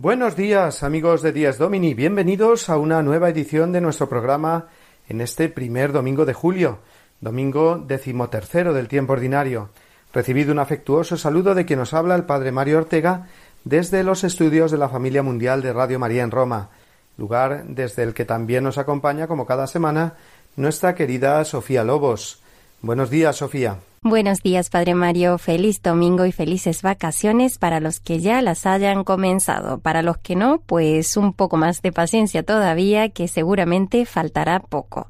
Buenos 0.00 0.36
días 0.36 0.84
amigos 0.84 1.22
de 1.22 1.32
Días 1.32 1.58
Domini, 1.58 1.92
bienvenidos 1.92 2.68
a 2.68 2.78
una 2.78 3.02
nueva 3.02 3.30
edición 3.30 3.72
de 3.72 3.80
nuestro 3.80 4.08
programa 4.08 4.68
en 5.08 5.20
este 5.20 5.48
primer 5.48 5.90
domingo 5.90 6.24
de 6.24 6.34
julio, 6.34 6.78
domingo 7.20 7.78
decimotercero 7.78 8.72
del 8.72 8.86
tiempo 8.86 9.14
ordinario. 9.14 9.70
Recibido 10.12 10.52
un 10.52 10.60
afectuoso 10.60 11.16
saludo 11.16 11.56
de 11.56 11.64
quien 11.66 11.80
nos 11.80 11.94
habla 11.94 12.14
el 12.14 12.26
Padre 12.26 12.52
Mario 12.52 12.78
Ortega 12.78 13.26
desde 13.64 14.04
los 14.04 14.22
estudios 14.22 14.70
de 14.70 14.78
la 14.78 14.88
Familia 14.88 15.24
Mundial 15.24 15.62
de 15.62 15.72
Radio 15.72 15.98
María 15.98 16.22
en 16.22 16.30
Roma, 16.30 16.68
lugar 17.16 17.64
desde 17.66 18.04
el 18.04 18.14
que 18.14 18.24
también 18.24 18.62
nos 18.62 18.78
acompaña 18.78 19.26
como 19.26 19.46
cada 19.46 19.66
semana 19.66 20.14
nuestra 20.54 20.94
querida 20.94 21.44
Sofía 21.44 21.82
Lobos. 21.82 22.40
Buenos 22.82 23.10
días, 23.10 23.34
Sofía. 23.34 23.78
Buenos 24.02 24.42
días, 24.42 24.70
Padre 24.70 24.94
Mario. 24.94 25.38
Feliz 25.38 25.82
domingo 25.82 26.24
y 26.24 26.30
felices 26.30 26.82
vacaciones 26.82 27.58
para 27.58 27.80
los 27.80 27.98
que 27.98 28.20
ya 28.20 28.40
las 28.42 28.64
hayan 28.64 29.02
comenzado. 29.02 29.80
Para 29.80 30.02
los 30.02 30.18
que 30.18 30.36
no, 30.36 30.60
pues 30.64 31.16
un 31.16 31.32
poco 31.32 31.56
más 31.56 31.82
de 31.82 31.90
paciencia 31.90 32.44
todavía, 32.44 33.08
que 33.08 33.26
seguramente 33.26 34.06
faltará 34.06 34.60
poco. 34.60 35.08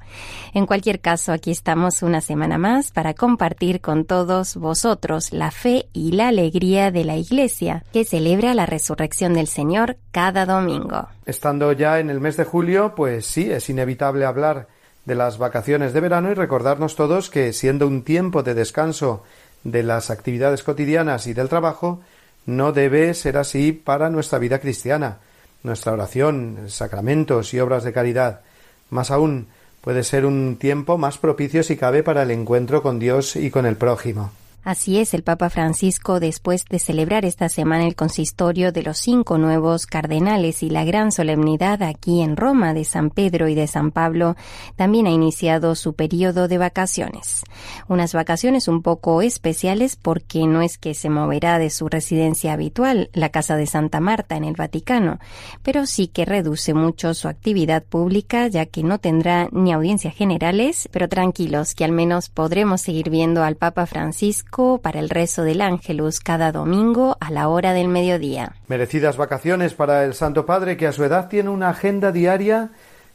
En 0.54 0.64
cualquier 0.64 1.00
caso, 1.00 1.32
aquí 1.32 1.50
estamos 1.50 2.02
una 2.02 2.22
semana 2.22 2.56
más 2.56 2.90
para 2.90 3.12
compartir 3.12 3.82
con 3.82 4.06
todos 4.06 4.56
vosotros 4.56 5.32
la 5.32 5.50
fe 5.50 5.90
y 5.92 6.12
la 6.12 6.28
alegría 6.28 6.90
de 6.90 7.04
la 7.04 7.16
Iglesia, 7.16 7.84
que 7.92 8.06
celebra 8.06 8.54
la 8.54 8.64
resurrección 8.64 9.34
del 9.34 9.48
Señor 9.48 9.98
cada 10.12 10.46
domingo. 10.46 11.08
Estando 11.26 11.72
ya 11.72 11.98
en 11.98 12.08
el 12.08 12.20
mes 12.20 12.38
de 12.38 12.44
julio, 12.44 12.94
pues 12.94 13.26
sí, 13.26 13.50
es 13.50 13.68
inevitable 13.68 14.24
hablar 14.24 14.77
de 15.08 15.14
las 15.14 15.38
vacaciones 15.38 15.94
de 15.94 16.00
verano 16.00 16.30
y 16.30 16.34
recordarnos 16.34 16.94
todos 16.94 17.30
que, 17.30 17.54
siendo 17.54 17.86
un 17.86 18.02
tiempo 18.02 18.42
de 18.42 18.52
descanso 18.52 19.24
de 19.64 19.82
las 19.82 20.10
actividades 20.10 20.62
cotidianas 20.62 21.26
y 21.26 21.32
del 21.32 21.48
trabajo, 21.48 22.00
no 22.44 22.72
debe 22.72 23.14
ser 23.14 23.38
así 23.38 23.72
para 23.72 24.10
nuestra 24.10 24.38
vida 24.38 24.58
cristiana, 24.58 25.16
nuestra 25.62 25.94
oración, 25.94 26.66
sacramentos 26.68 27.54
y 27.54 27.58
obras 27.58 27.84
de 27.84 27.94
caridad. 27.94 28.42
Más 28.90 29.10
aún, 29.10 29.46
puede 29.80 30.04
ser 30.04 30.26
un 30.26 30.58
tiempo 30.58 30.98
más 30.98 31.16
propicio 31.16 31.62
si 31.62 31.78
cabe 31.78 32.02
para 32.02 32.22
el 32.22 32.30
encuentro 32.30 32.82
con 32.82 32.98
Dios 32.98 33.34
y 33.34 33.50
con 33.50 33.64
el 33.64 33.76
prójimo. 33.76 34.30
Así 34.64 34.98
es, 34.98 35.14
el 35.14 35.22
Papa 35.22 35.50
Francisco, 35.50 36.20
después 36.20 36.64
de 36.64 36.78
celebrar 36.78 37.24
esta 37.24 37.48
semana 37.48 37.86
el 37.86 37.94
consistorio 37.94 38.72
de 38.72 38.82
los 38.82 38.98
cinco 38.98 39.38
nuevos 39.38 39.86
cardenales 39.86 40.62
y 40.62 40.68
la 40.68 40.84
gran 40.84 41.12
solemnidad 41.12 41.82
aquí 41.82 42.20
en 42.20 42.36
Roma 42.36 42.74
de 42.74 42.84
San 42.84 43.10
Pedro 43.10 43.48
y 43.48 43.54
de 43.54 43.68
San 43.68 43.92
Pablo, 43.92 44.36
también 44.76 45.06
ha 45.06 45.10
iniciado 45.10 45.74
su 45.74 45.94
periodo 45.94 46.48
de 46.48 46.58
vacaciones. 46.58 47.44
Unas 47.86 48.12
vacaciones 48.12 48.66
un 48.66 48.82
poco 48.82 49.22
especiales 49.22 49.96
porque 49.96 50.46
no 50.46 50.60
es 50.60 50.76
que 50.76 50.92
se 50.92 51.08
moverá 51.08 51.58
de 51.58 51.70
su 51.70 51.88
residencia 51.88 52.52
habitual, 52.52 53.10
la 53.14 53.30
Casa 53.30 53.56
de 53.56 53.66
Santa 53.66 54.00
Marta 54.00 54.36
en 54.36 54.44
el 54.44 54.54
Vaticano, 54.54 55.18
pero 55.62 55.86
sí 55.86 56.08
que 56.08 56.24
reduce 56.24 56.74
mucho 56.74 57.14
su 57.14 57.28
actividad 57.28 57.84
pública 57.84 58.48
ya 58.48 58.66
que 58.66 58.82
no 58.82 58.98
tendrá 58.98 59.48
ni 59.52 59.72
audiencias 59.72 60.14
generales, 60.14 60.88
pero 60.90 61.08
tranquilos 61.08 61.74
que 61.74 61.84
al 61.84 61.92
menos 61.92 62.28
podremos 62.28 62.82
seguir 62.82 63.08
viendo 63.08 63.44
al 63.44 63.56
Papa 63.56 63.86
Francisco 63.86 64.47
para 64.82 64.98
el 64.98 65.08
rezo 65.08 65.44
del 65.44 65.60
Ángelus 65.60 66.18
cada 66.18 66.50
domingo 66.50 67.16
a 67.20 67.30
la 67.30 67.48
hora 67.48 67.72
del 67.72 67.86
mediodía. 67.86 68.54
Merecidas 68.66 69.16
vacaciones 69.16 69.74
para 69.74 70.04
el 70.04 70.14
Santo 70.14 70.46
Padre 70.46 70.76
que 70.76 70.88
a 70.88 70.92
su 70.92 71.04
edad 71.04 71.28
tiene 71.28 71.50
una 71.50 71.68
agenda 71.68 72.10
diaria, 72.10 72.70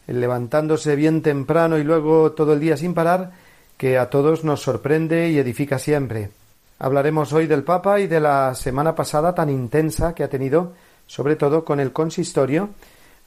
levantándose 0.07 0.95
bien 0.95 1.21
temprano 1.21 1.77
y 1.77 1.83
luego 1.83 2.31
todo 2.31 2.53
el 2.53 2.61
día 2.61 2.77
sin 2.77 2.93
parar, 2.93 3.31
que 3.77 3.97
a 3.97 4.09
todos 4.09 4.45
nos 4.45 4.61
sorprende 4.61 5.31
y 5.31 5.37
edifica 5.37 5.79
siempre. 5.79 6.29
Hablaremos 6.79 7.33
hoy 7.33 7.47
del 7.47 7.63
Papa 7.63 7.99
y 7.99 8.07
de 8.07 8.21
la 8.21 8.55
semana 8.55 8.95
pasada 8.95 9.35
tan 9.35 9.49
intensa 9.49 10.15
que 10.15 10.23
ha 10.23 10.29
tenido, 10.29 10.73
sobre 11.07 11.35
todo 11.35 11.65
con 11.65 11.81
el 11.81 11.91
consistorio, 11.91 12.69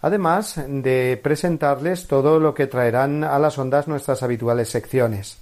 además 0.00 0.59
de 0.67 1.21
presentarles 1.23 2.06
todo 2.06 2.41
lo 2.41 2.55
que 2.55 2.67
traerán 2.67 3.25
a 3.25 3.38
las 3.38 3.59
ondas 3.59 3.88
nuestras 3.88 4.23
habituales 4.23 4.71
secciones. 4.71 5.38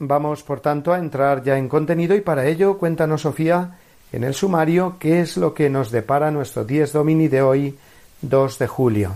Vamos, 0.00 0.44
por 0.44 0.60
tanto, 0.60 0.92
a 0.92 0.98
entrar 0.98 1.42
ya 1.42 1.58
en 1.58 1.68
contenido 1.68 2.14
y 2.14 2.20
para 2.20 2.46
ello 2.46 2.78
cuéntanos, 2.78 3.22
Sofía, 3.22 3.78
en 4.12 4.22
el 4.22 4.34
sumario, 4.34 4.96
qué 5.00 5.20
es 5.20 5.36
lo 5.36 5.54
que 5.54 5.68
nos 5.70 5.90
depara 5.90 6.30
nuestro 6.30 6.64
10 6.64 6.92
Domini 6.92 7.26
de 7.26 7.42
hoy, 7.42 7.78
2 8.22 8.58
de 8.58 8.66
julio. 8.68 9.14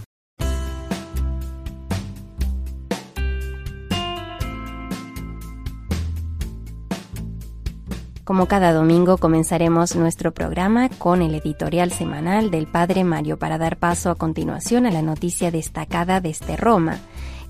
Como 8.25 8.47
cada 8.47 8.73
domingo 8.73 9.19
comenzaremos 9.19 9.95
nuestro 9.95 10.33
programa 10.33 10.89
con 10.89 11.23
el 11.23 11.35
editorial 11.35 11.93
semanal 11.93 12.51
del 12.51 12.67
Padre 12.67 13.05
Mario 13.05 13.39
para 13.39 13.59
dar 13.59 13.77
paso 13.77 14.11
a 14.11 14.15
continuación 14.15 14.87
a 14.87 14.91
la 14.91 15.03
noticia 15.03 15.51
destacada 15.51 16.21
desde 16.21 16.57
Roma 16.57 16.99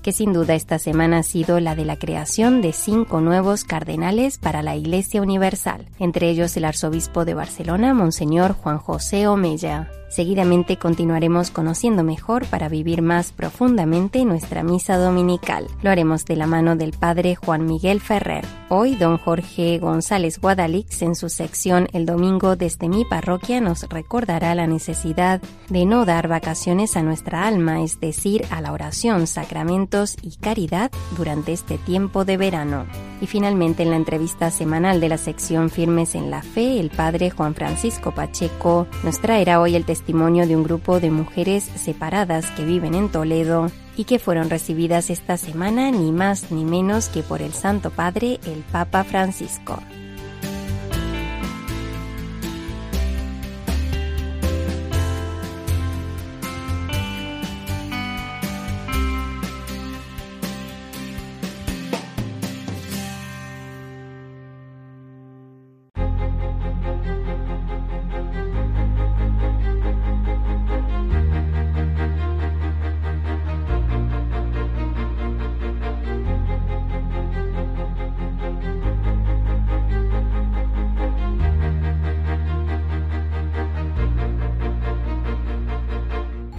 que 0.03 0.11
sin 0.11 0.33
duda 0.33 0.53
esta 0.53 0.77
semana 0.77 1.19
ha 1.19 1.23
sido 1.23 1.59
la 1.59 1.75
de 1.75 1.85
la 1.85 1.97
creación 1.97 2.61
de 2.61 2.73
cinco 2.73 3.21
nuevos 3.21 3.63
cardenales 3.63 4.37
para 4.37 4.61
la 4.61 4.75
Iglesia 4.75 5.21
Universal, 5.21 5.87
entre 5.97 6.29
ellos 6.29 6.55
el 6.57 6.65
arzobispo 6.65 7.25
de 7.25 7.33
Barcelona, 7.33 7.93
Monseñor 7.93 8.53
Juan 8.53 8.77
José 8.77 9.27
Omeya. 9.27 9.89
Seguidamente 10.13 10.77
continuaremos 10.77 11.49
conociendo 11.49 12.03
mejor 12.03 12.45
para 12.45 12.69
vivir 12.69 13.01
más 13.01 13.31
profundamente 13.31 14.25
nuestra 14.25 14.61
misa 14.61 14.95
dominical. 14.95 15.65
Lo 15.81 15.89
haremos 15.89 16.23
de 16.25 16.35
la 16.35 16.45
mano 16.45 16.75
del 16.75 16.91
padre 16.91 17.33
Juan 17.33 17.65
Miguel 17.65 17.99
Ferrer. 17.99 18.45
Hoy 18.69 18.95
don 18.95 19.17
Jorge 19.17 19.79
González 19.79 20.39
Guadalix 20.39 21.01
en 21.01 21.15
su 21.15 21.29
sección 21.29 21.87
El 21.93 22.05
domingo 22.05 22.55
desde 22.55 22.89
mi 22.89 23.05
parroquia 23.05 23.59
nos 23.59 23.89
recordará 23.89 24.53
la 24.53 24.67
necesidad 24.67 25.41
de 25.69 25.85
no 25.87 26.05
dar 26.05 26.27
vacaciones 26.27 26.95
a 26.95 27.01
nuestra 27.01 27.47
alma, 27.47 27.81
es 27.81 27.99
decir, 27.99 28.45
a 28.51 28.61
la 28.61 28.71
oración, 28.71 29.25
sacramentos 29.25 30.15
y 30.21 30.35
caridad 30.35 30.91
durante 31.17 31.53
este 31.53 31.79
tiempo 31.79 32.23
de 32.23 32.37
verano. 32.37 32.85
Y 33.19 33.25
finalmente 33.25 33.81
en 33.81 33.89
la 33.89 33.95
entrevista 33.95 34.51
semanal 34.51 35.01
de 35.01 35.09
la 35.09 35.17
sección 35.17 35.71
Firmes 35.71 36.13
en 36.13 36.29
la 36.29 36.43
Fe, 36.43 36.79
el 36.79 36.91
padre 36.91 37.31
Juan 37.31 37.55
Francisco 37.55 38.11
Pacheco 38.11 38.85
nos 39.03 39.19
traerá 39.19 39.59
hoy 39.59 39.75
el 39.75 39.85
testimonio 39.85 40.02
testimonio 40.03 40.45
de 40.45 40.57
un 40.57 40.63
grupo 40.63 40.99
de 40.99 41.09
mujeres 41.11 41.63
separadas 41.63 42.51
que 42.51 42.65
viven 42.65 42.93
en 42.93 43.07
Toledo 43.07 43.71
y 43.95 44.03
que 44.03 44.19
fueron 44.19 44.49
recibidas 44.49 45.09
esta 45.09 45.37
semana 45.37 45.91
ni 45.91 46.11
más 46.11 46.51
ni 46.51 46.65
menos 46.65 47.07
que 47.07 47.23
por 47.23 47.41
el 47.41 47.53
Santo 47.53 47.89
Padre, 47.89 48.41
el 48.45 48.65
Papa 48.69 49.05
Francisco. 49.05 49.79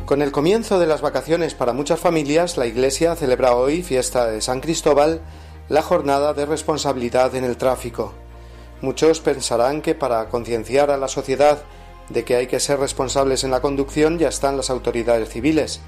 Con 0.07 0.21
el 0.21 0.33
comienzo 0.33 0.79
de 0.79 0.87
las 0.87 1.01
vacaciones 1.01 1.55
para 1.55 1.73
muchas 1.73 1.99
familias, 1.99 2.59
la 2.59 2.67
Iglesia 2.67 3.17
celebra 3.17 3.55
hoy, 3.55 3.83
fiesta 3.83 4.27
de 4.27 4.43
San 4.43 4.61
Cristóbal, 4.61 5.23
la 5.71 5.81
jornada 5.81 6.35
de 6.35 6.45
responsabilidad 6.45 7.35
en 7.35 7.43
el 7.43 7.57
tráfico. 7.57 8.13
Muchos 8.83 9.21
pensarán 9.21 9.81
que 9.81 9.95
para 9.95 10.29
concienciar 10.29 10.91
a 10.91 10.99
la 10.99 11.09
sociedad 11.09 11.63
de 12.11 12.23
que 12.23 12.37
hay 12.37 12.47
que 12.47 12.61
ser 12.61 12.81
responsables 12.81 13.45
en 13.45 13.51
la 13.51 13.63
conducción 13.63 14.19
ya 14.19 14.29
están 14.29 14.59
las 14.59 14.69
autoridades 14.69 15.31
civiles. 15.31 15.81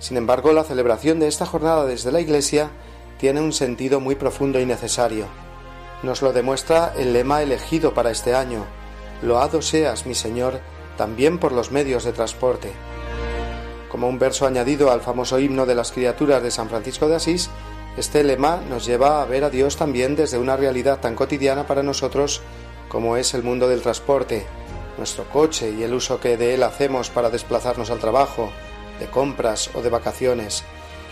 Sin 0.00 0.16
embargo, 0.16 0.52
la 0.52 0.64
celebración 0.64 1.20
de 1.20 1.28
esta 1.28 1.46
jornada 1.46 1.86
desde 1.86 2.10
la 2.10 2.20
Iglesia 2.20 2.72
tiene 3.16 3.40
un 3.40 3.52
sentido 3.52 4.00
muy 4.00 4.16
profundo 4.16 4.58
y 4.58 4.66
necesario. 4.66 5.26
Nos 6.02 6.20
lo 6.20 6.32
demuestra 6.32 6.94
el 6.96 7.12
lema 7.12 7.42
elegido 7.42 7.94
para 7.94 8.10
este 8.10 8.34
año. 8.34 8.64
Loado 9.22 9.62
seas, 9.62 10.04
mi 10.04 10.16
Señor, 10.16 10.58
también 10.96 11.38
por 11.38 11.52
los 11.52 11.70
medios 11.70 12.02
de 12.02 12.12
transporte. 12.12 12.72
Como 13.92 14.08
un 14.08 14.18
verso 14.18 14.46
añadido 14.46 14.90
al 14.90 15.02
famoso 15.02 15.38
himno 15.38 15.66
de 15.66 15.74
las 15.74 15.92
criaturas 15.92 16.42
de 16.42 16.50
San 16.50 16.70
Francisco 16.70 17.08
de 17.08 17.16
Asís, 17.16 17.50
este 17.98 18.24
lema 18.24 18.56
nos 18.70 18.86
lleva 18.86 19.20
a 19.20 19.26
ver 19.26 19.44
a 19.44 19.50
Dios 19.50 19.76
también 19.76 20.16
desde 20.16 20.38
una 20.38 20.56
realidad 20.56 20.98
tan 21.00 21.14
cotidiana 21.14 21.66
para 21.66 21.82
nosotros 21.82 22.40
como 22.88 23.18
es 23.18 23.34
el 23.34 23.42
mundo 23.42 23.68
del 23.68 23.82
transporte, 23.82 24.46
nuestro 24.96 25.28
coche 25.28 25.74
y 25.78 25.82
el 25.82 25.92
uso 25.92 26.18
que 26.20 26.38
de 26.38 26.54
él 26.54 26.62
hacemos 26.62 27.10
para 27.10 27.28
desplazarnos 27.28 27.90
al 27.90 27.98
trabajo, 27.98 28.50
de 28.98 29.10
compras 29.10 29.68
o 29.74 29.82
de 29.82 29.90
vacaciones, 29.90 30.64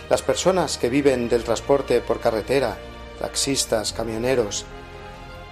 las 0.09 0.23
personas 0.23 0.79
que 0.79 0.89
viven 0.89 1.29
del 1.29 1.43
transporte 1.43 2.01
por 2.01 2.19
carretera, 2.19 2.79
taxistas, 3.19 3.93
camioneros. 3.93 4.65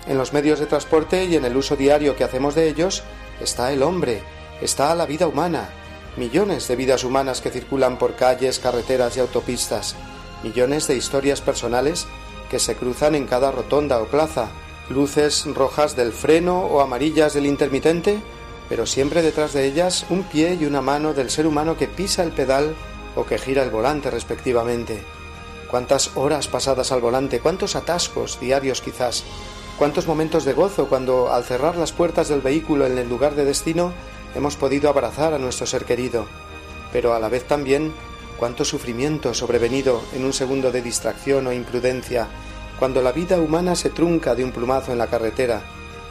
En 0.08 0.18
los 0.18 0.34
medios 0.34 0.60
de 0.60 0.66
transporte 0.66 1.26
y 1.26 1.36
en 1.36 1.46
el 1.46 1.56
uso 1.56 1.76
diario 1.76 2.16
que 2.16 2.24
hacemos 2.24 2.56
de 2.56 2.70
ellos 2.70 3.04
está 3.40 3.72
el 3.72 3.84
hombre, 3.84 4.24
está 4.62 4.96
la 4.96 5.06
vida 5.06 5.28
humana, 5.28 5.70
millones 6.18 6.68
de 6.68 6.76
vidas 6.76 7.04
humanas 7.04 7.42
que 7.42 7.52
circulan 7.52 7.98
por 7.98 8.16
calles, 8.16 8.60
carreteras 8.60 9.18
y 9.18 9.20
autopistas, 9.20 9.96
millones 10.44 10.88
de 10.88 10.96
historias 10.96 11.42
personales 11.42 12.08
que 12.50 12.60
se 12.60 12.76
cruzan 12.76 13.16
en 13.16 13.28
cada 13.28 13.52
rotonda 13.52 14.02
o 14.02 14.06
plaza, 14.06 14.50
luces 14.90 15.46
rojas 15.46 15.96
del 15.96 16.12
freno 16.12 16.62
o 16.62 16.82
amarillas 16.82 17.34
del 17.34 17.46
intermitente, 17.46 18.20
pero 18.68 18.86
siempre 18.86 19.22
detrás 19.22 19.54
de 19.54 19.66
ellas 19.66 20.06
un 20.10 20.24
pie 20.24 20.58
y 20.60 20.66
una 20.66 20.82
mano 20.82 21.14
del 21.14 21.30
ser 21.30 21.48
humano 21.48 21.78
que 21.78 21.88
pisa 21.88 22.24
el 22.24 22.32
pedal 22.32 22.76
o 23.16 23.26
que 23.26 23.38
gira 23.38 23.64
el 23.64 23.70
volante 23.70 24.10
respectivamente. 24.10 25.04
Cuántas 25.70 26.16
horas 26.16 26.48
pasadas 26.48 26.92
al 26.92 27.02
volante, 27.02 27.40
cuántos 27.40 27.76
atascos 27.76 28.40
diarios 28.40 28.82
quizás, 28.82 29.24
cuántos 29.78 30.08
momentos 30.08 30.46
de 30.46 30.54
gozo 30.54 30.88
cuando 30.88 31.32
al 31.32 31.44
cerrar 31.44 31.78
las 31.78 31.92
puertas 31.92 32.28
del 32.28 32.42
vehículo 32.42 32.86
en 32.86 32.98
el 32.98 33.08
lugar 33.08 33.36
de 33.36 33.46
destino 33.46 33.94
hemos 34.36 34.56
podido 34.56 34.90
abrazar 34.90 35.34
a 35.34 35.40
nuestro 35.40 35.66
ser 35.66 35.86
querido, 35.86 36.26
pero 36.92 37.14
a 37.14 37.20
la 37.20 37.30
vez 37.30 37.48
también 37.48 37.94
cuánto 38.38 38.66
sufrimiento 38.66 39.34
sobrevenido 39.34 40.02
en 40.16 40.26
un 40.26 40.34
segundo 40.34 40.72
de 40.72 40.82
distracción 40.82 41.48
o 41.48 41.54
imprudencia, 41.54 42.28
cuando 42.80 43.02
la 43.02 43.12
vida 43.12 43.40
humana 43.40 43.76
se 43.76 43.90
trunca 43.90 44.36
de 44.36 44.44
un 44.44 44.52
plumazo 44.52 44.92
en 44.92 44.98
la 44.98 45.08
carretera 45.08 45.62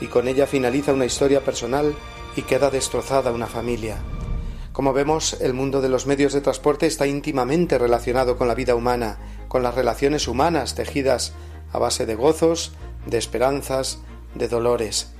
y 0.00 0.06
con 0.06 0.28
ella 0.28 0.46
finaliza 0.46 0.92
una 0.92 1.06
historia 1.06 1.42
personal 1.44 1.94
y 2.36 2.42
queda 2.42 2.70
destrozada 2.70 3.32
una 3.32 3.46
familia. 3.46 3.96
Como 4.72 4.92
vemos, 4.92 5.40
el 5.40 5.54
mundo 5.54 5.80
de 5.80 5.88
los 5.88 6.06
medios 6.06 6.32
de 6.32 6.40
transporte 6.40 6.86
está 6.86 7.06
íntimamente 7.06 7.78
relacionado 7.78 8.36
con 8.36 8.46
la 8.46 8.54
vida 8.54 8.76
humana, 8.76 9.18
con 9.48 9.62
las 9.62 9.74
relaciones 9.74 10.28
humanas 10.28 10.74
tejidas 10.74 11.32
a 11.72 11.78
base 11.78 12.06
de 12.06 12.14
gozos, 12.14 12.72
de 13.06 13.18
esperanzas, 13.18 13.98
de 14.34 14.46
dolores. 14.46 15.17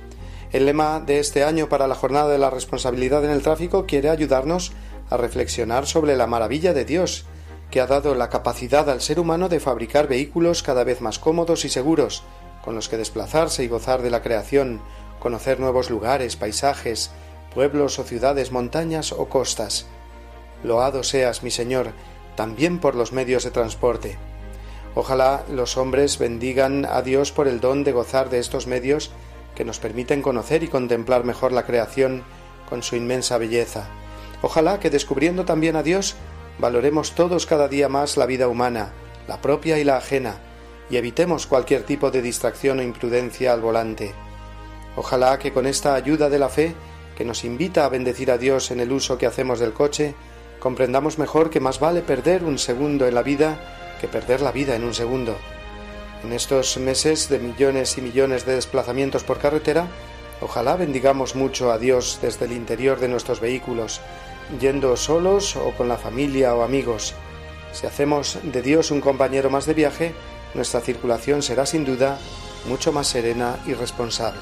El 0.51 0.65
lema 0.65 0.99
de 0.99 1.19
este 1.19 1.43
año 1.43 1.69
para 1.69 1.87
la 1.87 1.93
jornada 1.93 2.27
de 2.29 2.39
la 2.39 2.49
responsabilidad 2.49 3.23
en 3.23 3.29
el 3.29 3.43
tráfico 3.43 3.85
quiere 3.85 4.09
ayudarnos 4.09 4.71
a 5.11 5.17
reflexionar 5.17 5.85
sobre 5.85 6.15
la 6.15 6.25
maravilla 6.25 6.73
de 6.73 6.85
Dios, 6.85 7.25
que 7.69 7.81
ha 7.81 7.85
dado 7.85 8.15
la 8.15 8.29
capacidad 8.29 8.89
al 8.89 9.01
ser 9.01 9.19
humano 9.19 9.47
de 9.47 9.59
fabricar 9.59 10.07
vehículos 10.07 10.63
cada 10.63 10.83
vez 10.83 11.01
más 11.01 11.19
cómodos 11.19 11.65
y 11.65 11.69
seguros, 11.69 12.23
con 12.63 12.73
los 12.73 12.89
que 12.89 12.97
desplazarse 12.97 13.63
y 13.63 13.67
gozar 13.67 14.01
de 14.01 14.09
la 14.09 14.23
creación, 14.23 14.81
conocer 15.19 15.59
nuevos 15.59 15.91
lugares, 15.91 16.35
paisajes, 16.35 17.11
pueblos 17.53 17.99
o 17.99 18.03
ciudades, 18.03 18.51
montañas 18.51 19.11
o 19.11 19.29
costas. 19.29 19.85
Loado 20.63 21.03
seas, 21.03 21.43
mi 21.43 21.51
Señor, 21.51 21.91
también 22.35 22.79
por 22.79 22.95
los 22.95 23.11
medios 23.11 23.43
de 23.43 23.51
transporte. 23.51 24.17
Ojalá 24.95 25.43
los 25.51 25.77
hombres 25.77 26.17
bendigan 26.17 26.87
a 26.89 27.03
Dios 27.03 27.31
por 27.31 27.47
el 27.47 27.59
don 27.59 27.83
de 27.83 27.91
gozar 27.91 28.31
de 28.31 28.39
estos 28.39 28.65
medios 28.65 29.11
que 29.55 29.65
nos 29.65 29.79
permiten 29.79 30.21
conocer 30.21 30.63
y 30.63 30.67
contemplar 30.67 31.23
mejor 31.23 31.51
la 31.51 31.65
creación 31.65 32.23
con 32.69 32.83
su 32.83 32.95
inmensa 32.95 33.37
belleza. 33.37 33.87
Ojalá 34.41 34.79
que 34.79 34.89
descubriendo 34.89 35.45
también 35.45 35.75
a 35.75 35.83
Dios, 35.83 36.15
valoremos 36.59 37.13
todos 37.13 37.45
cada 37.45 37.67
día 37.67 37.89
más 37.89 38.17
la 38.17 38.25
vida 38.25 38.47
humana, 38.47 38.91
la 39.27 39.41
propia 39.41 39.79
y 39.79 39.83
la 39.83 39.97
ajena, 39.97 40.35
y 40.89 40.97
evitemos 40.97 41.45
cualquier 41.45 41.83
tipo 41.83 42.11
de 42.11 42.21
distracción 42.21 42.79
o 42.79 42.83
imprudencia 42.83 43.53
al 43.53 43.61
volante. 43.61 44.13
Ojalá 44.95 45.37
que 45.39 45.53
con 45.53 45.67
esta 45.67 45.95
ayuda 45.95 46.29
de 46.29 46.39
la 46.39 46.49
fe, 46.49 46.73
que 47.15 47.25
nos 47.25 47.43
invita 47.43 47.85
a 47.85 47.89
bendecir 47.89 48.31
a 48.31 48.37
Dios 48.37 48.71
en 48.71 48.79
el 48.79 48.91
uso 48.91 49.17
que 49.17 49.25
hacemos 49.25 49.59
del 49.59 49.73
coche, 49.73 50.15
comprendamos 50.59 51.19
mejor 51.19 51.49
que 51.49 51.59
más 51.59 51.79
vale 51.79 52.01
perder 52.01 52.43
un 52.43 52.57
segundo 52.57 53.07
en 53.07 53.15
la 53.15 53.23
vida 53.23 53.59
que 53.99 54.07
perder 54.07 54.41
la 54.41 54.51
vida 54.51 54.75
en 54.75 54.83
un 54.83 54.93
segundo. 54.93 55.35
En 56.23 56.33
estos 56.33 56.77
meses 56.77 57.29
de 57.29 57.39
millones 57.39 57.97
y 57.97 58.01
millones 58.01 58.45
de 58.45 58.55
desplazamientos 58.55 59.23
por 59.23 59.39
carretera, 59.39 59.87
ojalá 60.41 60.75
bendigamos 60.75 61.35
mucho 61.35 61.71
a 61.71 61.77
Dios 61.77 62.19
desde 62.21 62.45
el 62.45 62.51
interior 62.51 62.99
de 62.99 63.07
nuestros 63.07 63.39
vehículos, 63.39 64.01
yendo 64.59 64.97
solos 64.97 65.55
o 65.55 65.71
con 65.77 65.87
la 65.87 65.97
familia 65.97 66.55
o 66.55 66.63
amigos. 66.63 67.13
Si 67.71 67.87
hacemos 67.87 68.37
de 68.43 68.61
Dios 68.61 68.91
un 68.91 68.99
compañero 68.99 69.49
más 69.49 69.65
de 69.65 69.73
viaje, 69.73 70.13
nuestra 70.53 70.81
circulación 70.81 71.41
será 71.41 71.65
sin 71.65 71.85
duda 71.85 72.17
mucho 72.65 72.91
más 72.91 73.07
serena 73.07 73.57
y 73.65 73.73
responsable. 73.73 74.41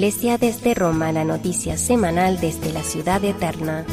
Iglesia 0.00 0.38
desde 0.38 0.72
Roma, 0.72 1.12
la 1.12 1.24
noticia 1.24 1.76
semanal 1.76 2.40
desde 2.40 2.72
la 2.72 2.82
ciudad 2.82 3.22
eterna. 3.22 3.84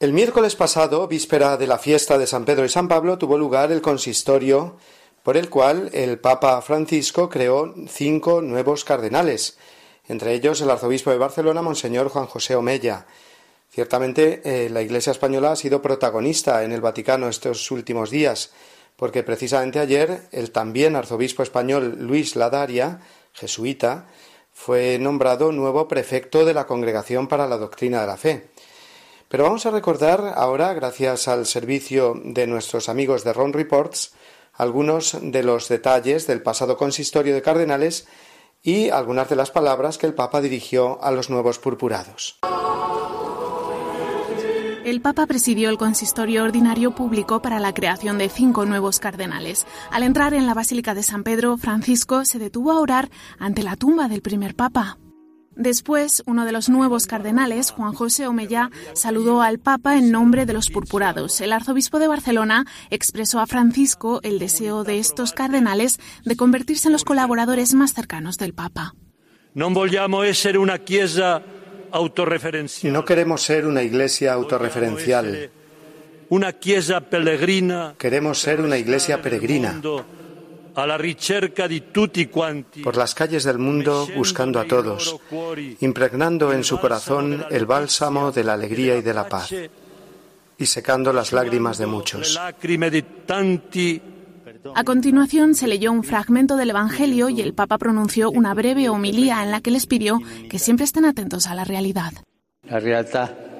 El 0.00 0.12
miércoles 0.12 0.54
pasado, 0.54 1.08
víspera 1.08 1.56
de 1.56 1.66
la 1.66 1.78
fiesta 1.78 2.18
de 2.18 2.26
San 2.26 2.44
Pedro 2.44 2.66
y 2.66 2.68
San 2.68 2.88
Pablo, 2.88 3.16
tuvo 3.16 3.38
lugar 3.38 3.72
el 3.72 3.80
consistorio 3.80 4.76
por 5.22 5.38
el 5.38 5.48
cual 5.48 5.88
el 5.94 6.18
Papa 6.18 6.60
Francisco 6.60 7.30
creó 7.30 7.72
cinco 7.88 8.42
nuevos 8.42 8.84
cardenales, 8.84 9.56
entre 10.08 10.34
ellos 10.34 10.60
el 10.60 10.70
arzobispo 10.70 11.10
de 11.10 11.18
Barcelona, 11.18 11.62
Monseñor 11.62 12.08
Juan 12.08 12.26
José 12.26 12.56
Omella. 12.56 13.06
Ciertamente 13.70 14.42
eh, 14.44 14.70
la 14.70 14.82
Iglesia 14.82 15.10
española 15.10 15.52
ha 15.52 15.56
sido 15.56 15.82
protagonista 15.82 16.62
en 16.62 16.72
el 16.72 16.80
Vaticano 16.80 17.28
estos 17.28 17.70
últimos 17.70 18.10
días, 18.10 18.52
porque 18.96 19.22
precisamente 19.22 19.80
ayer 19.80 20.28
el 20.30 20.52
también 20.52 20.94
arzobispo 20.94 21.42
español 21.42 21.96
Luis 21.98 22.36
Ladaria, 22.36 23.00
jesuita, 23.32 24.06
fue 24.52 24.98
nombrado 25.00 25.50
nuevo 25.50 25.88
prefecto 25.88 26.44
de 26.44 26.54
la 26.54 26.66
Congregación 26.66 27.26
para 27.26 27.48
la 27.48 27.58
Doctrina 27.58 28.00
de 28.00 28.06
la 28.06 28.16
Fe. 28.16 28.48
Pero 29.28 29.44
vamos 29.44 29.66
a 29.66 29.72
recordar 29.72 30.34
ahora, 30.36 30.72
gracias 30.74 31.26
al 31.26 31.46
servicio 31.46 32.14
de 32.24 32.46
nuestros 32.46 32.88
amigos 32.88 33.24
de 33.24 33.32
Ron 33.32 33.52
Reports, 33.52 34.12
algunos 34.52 35.16
de 35.20 35.42
los 35.42 35.68
detalles 35.68 36.28
del 36.28 36.42
pasado 36.42 36.76
consistorio 36.76 37.34
de 37.34 37.42
cardenales 37.42 38.06
y 38.64 38.88
algunas 38.88 39.28
de 39.28 39.36
las 39.36 39.52
palabras 39.52 39.98
que 39.98 40.06
el 40.06 40.14
Papa 40.14 40.40
dirigió 40.40 41.00
a 41.04 41.12
los 41.12 41.30
nuevos 41.30 41.60
purpurados. 41.60 42.38
El 44.84 45.00
Papa 45.00 45.26
presidió 45.26 45.70
el 45.70 45.78
consistorio 45.78 46.44
ordinario 46.44 46.94
público 46.94 47.40
para 47.40 47.60
la 47.60 47.72
creación 47.72 48.18
de 48.18 48.28
cinco 48.28 48.66
nuevos 48.66 48.98
cardenales. 48.98 49.66
Al 49.90 50.02
entrar 50.02 50.34
en 50.34 50.46
la 50.46 50.54
Basílica 50.54 50.94
de 50.94 51.02
San 51.02 51.22
Pedro, 51.24 51.56
Francisco 51.56 52.24
se 52.24 52.38
detuvo 52.38 52.72
a 52.72 52.80
orar 52.80 53.10
ante 53.38 53.62
la 53.62 53.76
tumba 53.76 54.08
del 54.08 54.20
primer 54.20 54.54
Papa. 54.54 54.98
Después, 55.56 56.22
uno 56.26 56.44
de 56.44 56.52
los 56.52 56.68
nuevos 56.68 57.06
cardenales, 57.06 57.70
Juan 57.70 57.92
José 57.92 58.26
Omellá, 58.26 58.70
saludó 58.94 59.40
al 59.40 59.58
Papa 59.58 59.96
en 59.96 60.10
nombre 60.10 60.46
de 60.46 60.52
los 60.52 60.70
purpurados. 60.70 61.40
El 61.40 61.52
arzobispo 61.52 61.98
de 61.98 62.08
Barcelona 62.08 62.66
expresó 62.90 63.40
a 63.40 63.46
Francisco 63.46 64.20
el 64.22 64.38
deseo 64.38 64.84
de 64.84 64.98
estos 64.98 65.32
cardenales 65.32 65.98
de 66.24 66.36
convertirse 66.36 66.88
en 66.88 66.92
los 66.92 67.04
colaboradores 67.04 67.74
más 67.74 67.94
cercanos 67.94 68.38
del 68.38 68.54
Papa. 68.54 68.94
No 69.54 69.66
ser 70.34 70.58
una 70.58 70.80
No 72.90 73.04
queremos 73.04 73.42
ser 73.42 73.66
una 73.66 73.82
iglesia 73.82 74.32
autorreferencial. 74.32 75.50
Una 76.30 76.52
peregrina. 77.00 77.94
Queremos 77.96 78.40
ser 78.40 78.60
una 78.60 78.76
iglesia 78.76 79.22
peregrina 79.22 79.80
por 82.82 82.96
las 82.96 83.14
calles 83.14 83.44
del 83.44 83.58
mundo 83.58 84.08
buscando 84.16 84.58
a 84.58 84.64
todos, 84.64 85.16
impregnando 85.80 86.52
en 86.52 86.64
su 86.64 86.78
corazón 86.80 87.44
el 87.50 87.66
bálsamo 87.66 88.32
de 88.32 88.44
la 88.44 88.54
alegría 88.54 88.96
y 88.96 89.02
de 89.02 89.14
la 89.14 89.28
paz, 89.28 89.52
y 90.58 90.66
secando 90.66 91.12
las 91.12 91.32
lágrimas 91.32 91.78
de 91.78 91.86
muchos. 91.86 92.38
A 94.74 94.84
continuación 94.84 95.54
se 95.54 95.66
leyó 95.66 95.92
un 95.92 96.04
fragmento 96.04 96.56
del 96.56 96.70
Evangelio 96.70 97.28
y 97.28 97.40
el 97.40 97.54
Papa 97.54 97.78
pronunció 97.78 98.30
una 98.30 98.54
breve 98.54 98.88
homilía 98.88 99.42
en 99.42 99.50
la 99.50 99.60
que 99.60 99.70
les 99.70 99.86
pidió 99.86 100.20
que 100.48 100.58
siempre 100.58 100.84
estén 100.84 101.04
atentos 101.04 101.46
a 101.46 101.54
la 101.54 101.64
realidad. 101.64 102.12
La 102.62 102.80
realidad 102.80 103.53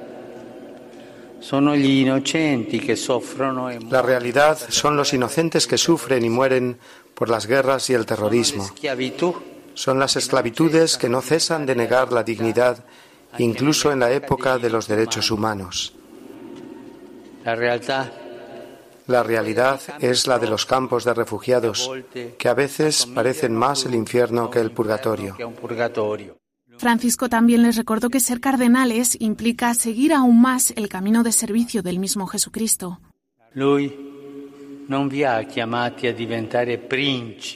la 3.91 4.03
realidad 4.03 4.59
son 4.69 4.97
los 4.97 5.13
inocentes 5.13 5.67
que 5.67 5.77
sufren 5.77 6.25
y 6.25 6.31
mueren 6.31 6.79
por 7.15 7.29
las 7.29 7.47
guerras 7.47 7.91
y 7.91 7.95
el 7.95 8.07
terrorismo. 8.07 8.67
Son 9.75 9.99
las 9.99 10.17
esclavitudes 10.17 10.97
que 10.97 11.09
no 11.09 11.21
cesan 11.21 11.67
de 11.67 11.75
negar 11.75 12.13
la 12.13 12.23
dignidad, 12.23 12.85
incluso 13.39 13.93
en 13.93 14.01
la 14.01 14.13
época 14.13 14.59
de 14.59 14.71
los 14.71 14.89
derechos 14.89 15.31
humanos. 15.31 15.95
La 19.07 19.23
realidad 19.23 19.81
es 20.01 20.27
la 20.27 20.39
de 20.39 20.47
los 20.47 20.65
campos 20.65 21.05
de 21.05 21.13
refugiados, 21.13 21.91
que 22.39 22.49
a 22.49 22.55
veces 22.55 23.07
parecen 23.07 23.55
más 23.55 23.85
el 23.85 23.95
infierno 23.95 24.51
que 24.51 24.61
el 24.61 24.71
purgatorio. 24.71 25.37
Francisco 26.79 27.29
también 27.29 27.63
les 27.63 27.77
recordó 27.77 28.11
que 28.11 28.21
ser 28.21 28.41
cardenales 28.41 29.17
implica 29.21 29.75
seguir 29.75 30.13
aún 30.13 30.41
más 30.41 30.73
el 30.77 30.89
camino 30.89 31.23
de 31.23 31.33
servicio 31.33 31.83
del 31.83 31.99
mismo 31.99 32.27
Jesucristo. 32.27 33.01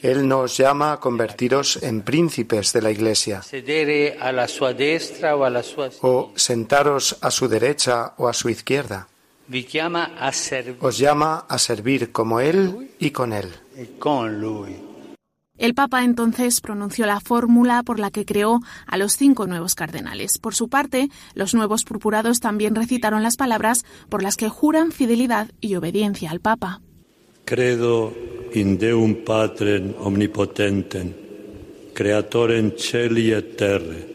Él 0.03 0.29
nos 0.29 0.57
llama 0.57 0.93
a 0.93 1.01
convertiros 1.01 1.83
en 1.83 2.03
príncipes 2.03 2.73
de 2.73 2.83
la 2.83 2.91
Iglesia. 2.91 3.43
O 6.01 6.33
sentaros 6.35 7.19
a 7.21 7.31
su 7.31 7.49
derecha 7.49 8.15
o 8.17 8.29
a 8.29 8.33
su 8.33 8.49
izquierda. 8.49 9.09
Os 10.81 10.99
llama 10.99 11.47
a 11.49 11.59
servir 11.59 12.13
como 12.13 12.41
Él 12.41 12.91
y 12.99 13.11
con 13.11 13.33
Él. 13.33 13.49
El 15.59 15.75
Papa 15.75 16.05
entonces 16.05 16.61
pronunció 16.61 17.05
la 17.05 17.21
fórmula 17.21 17.83
por 17.83 17.99
la 17.99 18.13
que 18.13 18.25
creó 18.25 18.61
a 18.87 18.97
los 18.97 19.15
cinco 19.15 19.49
nuevos 19.49 19.75
cardenales. 19.75 20.39
Por 20.39 20.55
su 20.55 20.69
parte, 20.69 21.09
los 21.35 21.53
nuevos 21.53 21.85
purpurados 21.85 22.39
también 22.39 22.77
recitaron 22.77 23.25
las 23.25 23.37
palabras 23.37 23.85
por 24.09 24.23
las 24.23 24.37
que 24.37 24.49
juran 24.49 24.93
fidelidad 24.93 25.51
y 25.61 25.75
obediencia 25.75 26.31
al 26.31 26.41
Papa. 26.41 26.81
Credo 27.45 28.15
in 28.55 28.79
Deum 28.79 29.25
Patrem 29.25 29.95
omnipotentem, 29.99 31.13
creatorem 31.95 32.73
celi 32.77 33.33
et 33.33 33.57
terre, 33.57 34.07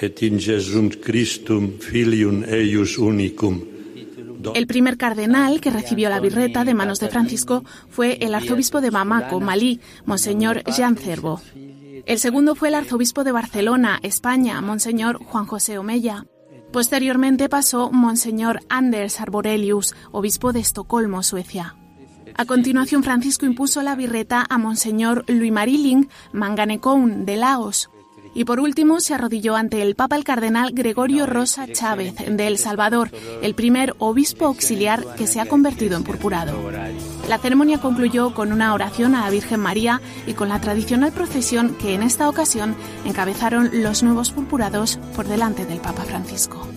et 0.00 0.22
in 0.22 0.40
Jesum 0.40 0.88
Christum 0.90 1.78
filium 1.78 2.42
eius 2.42 2.98
unicum. 2.98 3.71
El 4.54 4.66
primer 4.66 4.96
cardenal 4.96 5.60
que 5.60 5.70
recibió 5.70 6.08
la 6.08 6.20
birreta 6.20 6.64
de 6.64 6.74
manos 6.74 7.00
de 7.00 7.08
Francisco 7.08 7.64
fue 7.88 8.18
el 8.20 8.34
arzobispo 8.34 8.80
de 8.80 8.90
Bamako, 8.90 9.40
Malí, 9.40 9.80
Monseñor 10.04 10.62
Jean 10.64 10.96
Cervo. 10.96 11.40
El 12.04 12.18
segundo 12.18 12.54
fue 12.54 12.68
el 12.68 12.74
arzobispo 12.74 13.24
de 13.24 13.32
Barcelona, 13.32 14.00
España, 14.02 14.60
Monseñor 14.60 15.22
Juan 15.24 15.46
José 15.46 15.78
Omella. 15.78 16.26
Posteriormente 16.72 17.48
pasó 17.48 17.92
Monseñor 17.92 18.60
Anders 18.68 19.20
Arborelius, 19.20 19.94
obispo 20.10 20.52
de 20.52 20.60
Estocolmo, 20.60 21.22
Suecia. 21.22 21.76
A 22.34 22.44
continuación, 22.46 23.02
Francisco 23.02 23.44
impuso 23.44 23.82
la 23.82 23.94
birreta 23.94 24.46
a 24.48 24.58
Monseñor 24.58 25.24
Louis 25.28 25.52
Mariling 25.52 26.08
Manganecoun 26.32 27.26
de 27.26 27.36
Laos. 27.36 27.90
Y 28.34 28.44
por 28.44 28.60
último, 28.60 29.00
se 29.00 29.14
arrodilló 29.14 29.56
ante 29.56 29.82
el 29.82 29.94
Papa 29.94 30.16
el 30.16 30.24
Cardenal 30.24 30.72
Gregorio 30.72 31.26
Rosa 31.26 31.66
Chávez 31.70 32.14
de 32.16 32.46
El 32.46 32.58
Salvador, 32.58 33.10
el 33.42 33.54
primer 33.54 33.94
obispo 33.98 34.46
auxiliar 34.46 35.04
que 35.16 35.26
se 35.26 35.40
ha 35.40 35.46
convertido 35.46 35.96
en 35.96 36.04
purpurado. 36.04 36.54
La 37.28 37.38
ceremonia 37.38 37.78
concluyó 37.78 38.34
con 38.34 38.52
una 38.52 38.72
oración 38.72 39.14
a 39.14 39.24
la 39.24 39.30
Virgen 39.30 39.60
María 39.60 40.00
y 40.26 40.32
con 40.32 40.48
la 40.48 40.60
tradicional 40.60 41.12
procesión 41.12 41.76
que 41.76 41.94
en 41.94 42.02
esta 42.02 42.28
ocasión 42.28 42.74
encabezaron 43.04 43.70
los 43.82 44.02
nuevos 44.02 44.30
purpurados 44.30 44.98
por 45.14 45.28
delante 45.28 45.66
del 45.66 45.80
Papa 45.80 46.02
Francisco. 46.02 46.71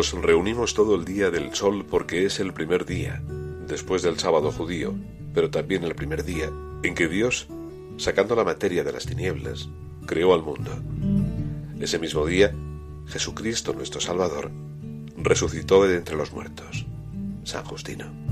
Nos 0.00 0.12
reunimos 0.12 0.72
todo 0.72 0.94
el 0.94 1.04
día 1.04 1.30
del 1.30 1.54
sol 1.54 1.84
porque 1.84 2.24
es 2.24 2.40
el 2.40 2.54
primer 2.54 2.86
día, 2.86 3.20
después 3.68 4.00
del 4.00 4.18
sábado 4.18 4.50
judío, 4.50 4.94
pero 5.34 5.50
también 5.50 5.84
el 5.84 5.94
primer 5.94 6.24
día 6.24 6.50
en 6.82 6.94
que 6.94 7.06
Dios, 7.06 7.48
sacando 7.98 8.34
la 8.34 8.42
materia 8.42 8.82
de 8.82 8.92
las 8.92 9.04
tinieblas, 9.04 9.68
creó 10.06 10.32
al 10.32 10.42
mundo. 10.42 10.70
Ese 11.80 11.98
mismo 11.98 12.24
día, 12.24 12.50
Jesucristo 13.08 13.74
nuestro 13.74 14.00
Salvador 14.00 14.50
resucitó 15.18 15.86
de 15.86 15.98
entre 15.98 16.16
los 16.16 16.32
muertos. 16.32 16.86
San 17.44 17.66
Justino. 17.66 18.29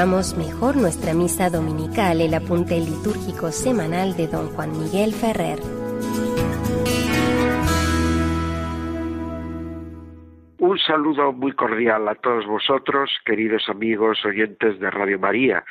Vamos 0.00 0.36
mejor 0.38 0.76
nuestra 0.76 1.12
misa 1.12 1.50
dominical, 1.50 2.20
el 2.20 2.32
apunte 2.32 2.78
litúrgico 2.78 3.50
semanal 3.50 4.16
de 4.16 4.28
don 4.28 4.46
Juan 4.50 4.70
Miguel 4.70 5.12
Ferrer. 5.12 5.58
Un 10.58 10.78
saludo 10.78 11.32
muy 11.32 11.50
cordial 11.50 12.06
a 12.06 12.14
todos 12.14 12.46
vosotros, 12.46 13.10
queridos 13.24 13.68
amigos 13.68 14.24
oyentes 14.24 14.78
de 14.78 14.88
Radio 14.88 15.18
María, 15.18 15.64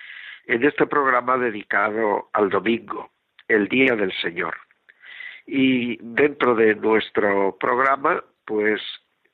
en 0.46 0.66
este 0.66 0.86
programa 0.88 1.38
dedicado 1.38 2.28
al 2.34 2.50
domingo, 2.50 3.10
el 3.48 3.70
Día 3.70 3.96
del 3.96 4.12
Señor. 4.22 4.58
Y 5.46 6.00
dentro 6.02 6.54
de 6.54 6.76
nuestro 6.76 7.58
programa, 7.58 8.22
pues 8.44 8.82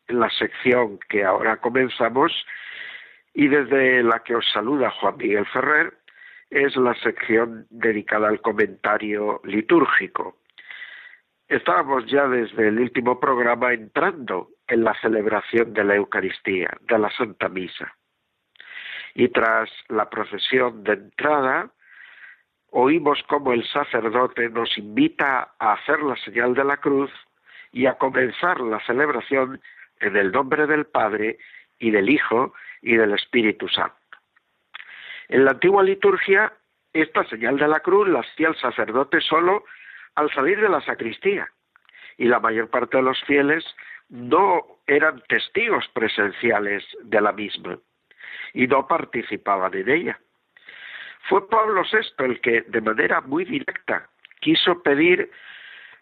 en 0.07 0.19
la 0.19 0.29
sección 0.29 0.99
que 1.09 1.23
ahora 1.23 1.57
comenzamos, 1.57 2.31
y 3.33 3.47
desde 3.47 4.03
la 4.03 4.19
que 4.19 4.35
os 4.35 4.45
saluda 4.51 4.91
Juan 4.91 5.17
Miguel 5.17 5.45
Ferrer 5.47 5.93
es 6.49 6.75
la 6.75 6.93
sección 6.95 7.65
dedicada 7.69 8.27
al 8.27 8.41
comentario 8.41 9.41
litúrgico. 9.43 10.37
Estábamos 11.47 12.05
ya 12.05 12.27
desde 12.27 12.67
el 12.67 12.79
último 12.79 13.19
programa 13.19 13.73
entrando 13.73 14.49
en 14.67 14.83
la 14.83 14.93
celebración 15.01 15.73
de 15.73 15.83
la 15.83 15.95
Eucaristía, 15.95 16.69
de 16.81 16.99
la 16.99 17.09
Santa 17.11 17.49
Misa. 17.49 17.95
Y 19.15 19.29
tras 19.29 19.69
la 19.89 20.09
procesión 20.09 20.83
de 20.83 20.93
entrada, 20.93 21.69
oímos 22.69 23.19
cómo 23.27 23.53
el 23.53 23.67
sacerdote 23.67 24.49
nos 24.49 24.77
invita 24.77 25.53
a 25.59 25.73
hacer 25.73 26.01
la 26.01 26.15
señal 26.17 26.53
de 26.53 26.63
la 26.63 26.77
cruz 26.77 27.11
y 27.71 27.87
a 27.87 27.95
comenzar 27.95 28.59
la 28.61 28.79
celebración 28.85 29.59
en 29.99 30.15
el 30.15 30.31
nombre 30.31 30.65
del 30.67 30.85
Padre 30.85 31.37
y 31.79 31.91
del 31.91 32.09
Hijo 32.09 32.53
y 32.81 32.95
del 32.95 33.13
Espíritu 33.13 33.67
Santo. 33.67 33.95
En 35.29 35.45
la 35.45 35.51
antigua 35.51 35.83
liturgia, 35.83 36.53
esta 36.91 37.23
señal 37.25 37.57
de 37.57 37.67
la 37.67 37.79
cruz 37.79 38.07
la 38.07 38.19
hacía 38.19 38.49
el 38.49 38.55
sacerdote 38.57 39.19
solo 39.21 39.63
al 40.15 40.31
salir 40.31 40.59
de 40.61 40.69
la 40.69 40.81
sacristía, 40.81 41.49
y 42.17 42.25
la 42.25 42.39
mayor 42.39 42.69
parte 42.69 42.97
de 42.97 43.03
los 43.03 43.21
fieles 43.23 43.65
no 44.09 44.79
eran 44.85 45.21
testigos 45.27 45.87
presenciales 45.93 46.85
de 47.01 47.21
la 47.21 47.31
misma 47.31 47.79
y 48.53 48.67
no 48.67 48.87
participaban 48.87 49.73
en 49.73 49.89
ella. 49.89 50.19
Fue 51.29 51.47
Pablo 51.49 51.83
VI 51.91 52.25
el 52.25 52.41
que, 52.41 52.61
de 52.61 52.81
manera 52.81 53.21
muy 53.21 53.45
directa, 53.45 54.09
quiso 54.39 54.83
pedir 54.83 55.31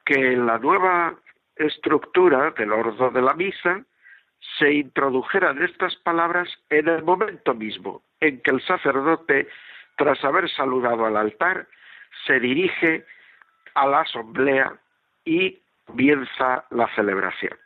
que 0.05 0.34
en 0.34 0.45
la 0.45 0.57
nueva 0.57 1.15
estructura 1.55 2.51
del 2.51 2.71
orden 2.71 3.13
de 3.13 3.21
la 3.21 3.34
misa 3.36 3.86
se 4.58 4.73
introdujeran 4.73 5.62
estas 5.63 5.95
palabras 5.97 6.49
en 6.69 6.88
el 6.88 7.04
momento 7.04 7.54
mismo 7.54 8.01
en 8.19 8.41
que 8.41 8.51
el 8.51 8.62
sacerdote, 8.62 9.47
tras 9.97 10.23
haber 10.23 10.49
saludado 10.49 11.06
al 11.06 11.17
altar, 11.17 11.67
se 12.25 12.39
dirige 12.39 13.06
a 13.73 13.88
la 13.88 14.01
asamblea 14.01 14.73
y 15.25 15.60
comienza 15.86 16.65
la 16.71 16.88
celebración. 16.95 17.58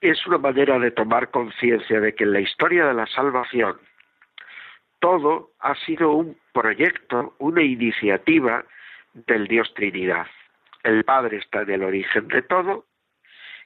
Es 0.00 0.26
una 0.26 0.38
manera 0.38 0.78
de 0.78 0.90
tomar 0.90 1.30
conciencia 1.30 2.00
de 2.00 2.14
que 2.14 2.24
en 2.24 2.32
la 2.32 2.40
historia 2.40 2.86
de 2.86 2.94
la 2.94 3.06
salvación 3.06 3.78
todo 4.98 5.50
ha 5.60 5.74
sido 5.76 6.12
un 6.12 6.36
proyecto, 6.52 7.34
una 7.38 7.62
iniciativa 7.62 8.64
del 9.14 9.46
Dios 9.46 9.72
Trinidad. 9.74 10.26
El 10.82 11.04
Padre 11.04 11.38
está 11.38 11.62
en 11.62 11.70
el 11.70 11.84
origen 11.84 12.26
de 12.28 12.42
todo 12.42 12.86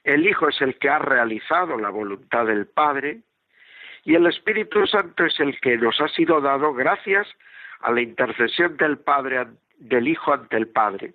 el 0.03 0.27
Hijo 0.27 0.49
es 0.49 0.61
el 0.61 0.77
que 0.77 0.89
ha 0.89 0.99
realizado 0.99 1.77
la 1.77 1.89
voluntad 1.89 2.45
del 2.45 2.67
Padre 2.67 3.21
y 4.03 4.15
el 4.15 4.25
Espíritu 4.27 4.87
Santo 4.87 5.25
es 5.25 5.39
el 5.39 5.59
que 5.59 5.77
nos 5.77 5.99
ha 5.99 6.07
sido 6.07 6.39
dado 6.39 6.73
gracias 6.73 7.27
a 7.81 7.91
la 7.91 8.01
intercesión 8.01 8.77
del 8.77 8.97
Padre 8.99 9.47
del 9.77 10.07
Hijo 10.07 10.33
ante 10.33 10.55
el 10.57 10.67
Padre, 10.67 11.13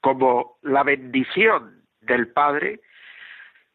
como 0.00 0.58
la 0.62 0.82
bendición 0.82 1.82
del 2.00 2.28
Padre 2.28 2.80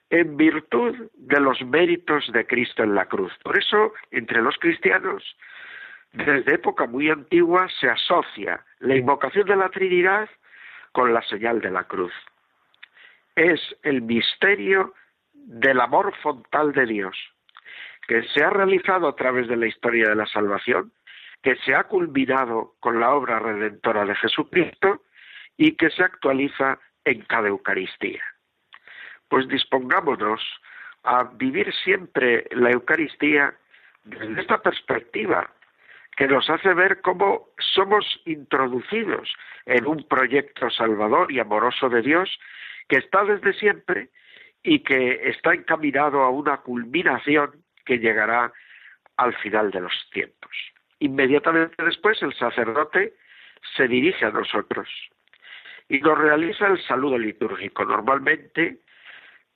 en 0.09 0.37
virtud 0.37 1.09
de 1.13 1.39
los 1.39 1.61
méritos 1.61 2.31
de 2.33 2.45
Cristo 2.45 2.83
en 2.83 2.95
la 2.95 3.05
cruz. 3.05 3.31
Por 3.43 3.57
eso, 3.57 3.93
entre 4.11 4.41
los 4.41 4.57
cristianos, 4.57 5.23
desde 6.11 6.55
época 6.55 6.85
muy 6.85 7.09
antigua, 7.09 7.67
se 7.79 7.89
asocia 7.89 8.65
la 8.79 8.95
invocación 8.95 9.47
de 9.47 9.55
la 9.55 9.69
Trinidad 9.69 10.29
con 10.91 11.13
la 11.13 11.21
señal 11.21 11.61
de 11.61 11.71
la 11.71 11.83
cruz 11.83 12.13
es 13.39 13.61
el 13.83 14.01
misterio 14.01 14.93
del 15.31 15.79
amor 15.79 16.13
fontal 16.21 16.73
de 16.73 16.85
Dios, 16.85 17.17
que 18.05 18.23
se 18.23 18.43
ha 18.43 18.49
realizado 18.49 19.07
a 19.07 19.15
través 19.15 19.47
de 19.47 19.55
la 19.55 19.67
historia 19.67 20.09
de 20.09 20.15
la 20.15 20.25
salvación, 20.25 20.91
que 21.41 21.55
se 21.55 21.73
ha 21.73 21.85
culminado 21.85 22.75
con 22.81 22.99
la 22.99 23.13
obra 23.13 23.39
redentora 23.39 24.03
de 24.03 24.15
Jesucristo 24.15 25.03
y 25.55 25.77
que 25.77 25.89
se 25.89 26.03
actualiza 26.03 26.79
en 27.05 27.21
cada 27.21 27.47
Eucaristía. 27.47 28.21
Pues 29.29 29.47
dispongámonos 29.47 30.41
a 31.03 31.23
vivir 31.23 31.73
siempre 31.73 32.45
la 32.51 32.71
Eucaristía 32.71 33.55
desde 34.03 34.41
esta 34.41 34.61
perspectiva 34.61 35.49
que 36.17 36.27
nos 36.27 36.49
hace 36.49 36.73
ver 36.73 36.99
cómo 37.01 37.47
somos 37.57 38.21
introducidos 38.25 39.33
en 39.65 39.87
un 39.87 40.05
proyecto 40.09 40.69
salvador 40.69 41.31
y 41.31 41.39
amoroso 41.39 41.87
de 41.87 42.01
Dios 42.01 42.37
que 42.89 42.97
está 42.97 43.23
desde 43.23 43.53
siempre 43.53 44.09
y 44.63 44.79
que 44.79 45.29
está 45.29 45.53
encaminado 45.53 46.21
a 46.21 46.29
una 46.29 46.57
culminación 46.57 47.63
que 47.85 47.99
llegará 47.99 48.51
al 49.15 49.33
final 49.37 49.71
de 49.71 49.81
los 49.81 50.09
tiempos. 50.11 50.51
Inmediatamente 50.99 51.81
después 51.83 52.21
el 52.21 52.33
sacerdote 52.33 53.13
se 53.77 53.87
dirige 53.87 54.25
a 54.25 54.31
nosotros 54.31 54.89
y 55.87 55.99
nos 55.99 56.17
realiza 56.17 56.67
el 56.67 56.81
saludo 56.83 57.17
litúrgico. 57.17 57.85
Normalmente 57.85 58.79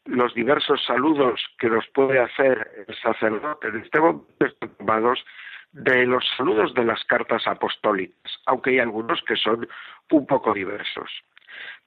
los 0.06 0.34
diversos 0.34 0.84
saludos 0.86 1.42
que 1.60 1.70
nos 1.70 1.88
puede 1.88 2.20
hacer 2.20 2.86
el 2.88 2.96
sacerdote 2.96 3.68
en 3.68 3.78
este 3.78 4.00
momento 4.00 4.46
están 4.46 4.70
tomados 4.78 5.26
de 5.72 6.06
los 6.06 6.24
saludos 6.38 6.74
de 6.76 6.86
las 6.86 7.04
cartas 7.06 7.48
apostólicas, 7.48 8.40
aunque 8.46 8.72
hay 8.72 8.80
algunos 8.80 9.22
que 9.24 9.36
son 9.36 9.68
un 10.12 10.28
poco 10.28 10.54
diversos. 10.54 11.10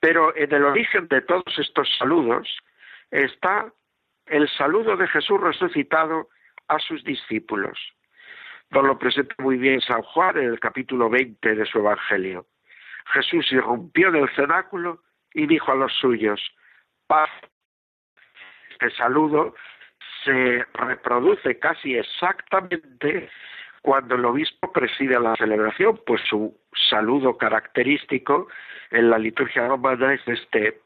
Pero 0.01 0.37
en 0.37 0.53
el 0.53 0.65
origen 0.65 1.09
de 1.09 1.23
todos 1.23 1.59
estos 1.59 1.89
saludos 1.99 2.49
está 3.11 3.73
el 4.27 4.49
saludo 4.51 4.97
de 4.97 5.07
Jesús 5.09 5.41
resucitado 5.41 6.29
a 6.69 6.79
sus 6.79 7.03
discípulos. 7.05 7.79
Nos 8.71 8.85
lo 8.85 8.99
presenta 8.99 9.35
muy 9.39 9.57
bien 9.57 9.81
San 9.81 10.03
Juan 10.03 10.37
en 10.37 10.45
el 10.45 10.61
capítulo 10.61 11.09
20 11.09 11.55
de 11.55 11.67
su 11.67 11.79
Evangelio. 11.79 12.47
Jesús 13.13 13.51
irrumpió 13.53 14.09
en 14.09 14.17
el 14.17 14.29
cenáculo 14.35 15.03
y 15.33 15.47
dijo 15.47 15.71
a 15.71 15.77
los 15.77 15.93
suyos, 15.93 16.41
paz. 17.07 17.31
Este 18.71 18.91
saludo 18.91 19.55
se 20.25 20.65
reproduce 20.75 21.59
casi 21.59 21.97
exactamente 21.97 23.31
cuando 23.87 24.17
el 24.17 24.25
obispo 24.25 24.73
preside 24.73 25.21
la 25.21 25.37
celebración, 25.37 26.01
pues 26.05 26.21
su 26.29 26.53
saludo 26.91 27.39
característico 27.39 28.49
en 28.91 29.11
la 29.11 29.17
liturgia 29.17 29.69
romana 29.69 30.13
es 30.13 30.27
este, 30.27 30.81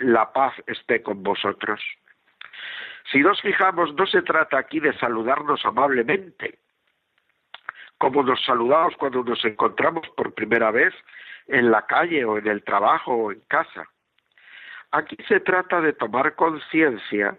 la 0.00 0.30
paz 0.34 0.52
esté 0.66 1.02
con 1.02 1.22
vosotros. 1.22 1.80
Si 3.10 3.20
nos 3.20 3.40
fijamos, 3.40 3.94
no 3.94 4.06
se 4.06 4.20
trata 4.20 4.58
aquí 4.58 4.80
de 4.80 4.92
saludarnos 4.98 5.64
amablemente, 5.64 6.58
como 7.96 8.22
nos 8.22 8.44
saludamos 8.44 8.98
cuando 8.98 9.24
nos 9.24 9.42
encontramos 9.46 10.06
por 10.10 10.34
primera 10.34 10.70
vez 10.70 10.92
en 11.46 11.70
la 11.70 11.86
calle 11.86 12.22
o 12.26 12.36
en 12.36 12.48
el 12.48 12.62
trabajo 12.64 13.14
o 13.14 13.32
en 13.32 13.40
casa. 13.48 13.88
Aquí 14.90 15.16
se 15.26 15.40
trata 15.40 15.80
de 15.80 15.94
tomar 15.94 16.34
conciencia 16.34 17.34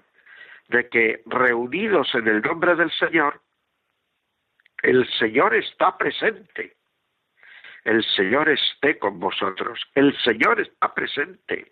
de 0.70 0.90
que 0.90 1.22
reunidos 1.28 2.16
en 2.16 2.28
el 2.28 2.42
nombre 2.42 2.74
del 2.74 2.90
Señor, 2.94 3.44
el 4.84 5.10
Señor 5.18 5.56
está 5.56 5.98
presente. 5.98 6.76
El 7.86 8.04
Señor 8.04 8.50
esté 8.50 9.00
con 9.00 9.20
vosotros. 9.20 9.80
El 9.96 10.16
Señor 10.20 10.60
está 10.60 10.94
presente. 10.94 11.72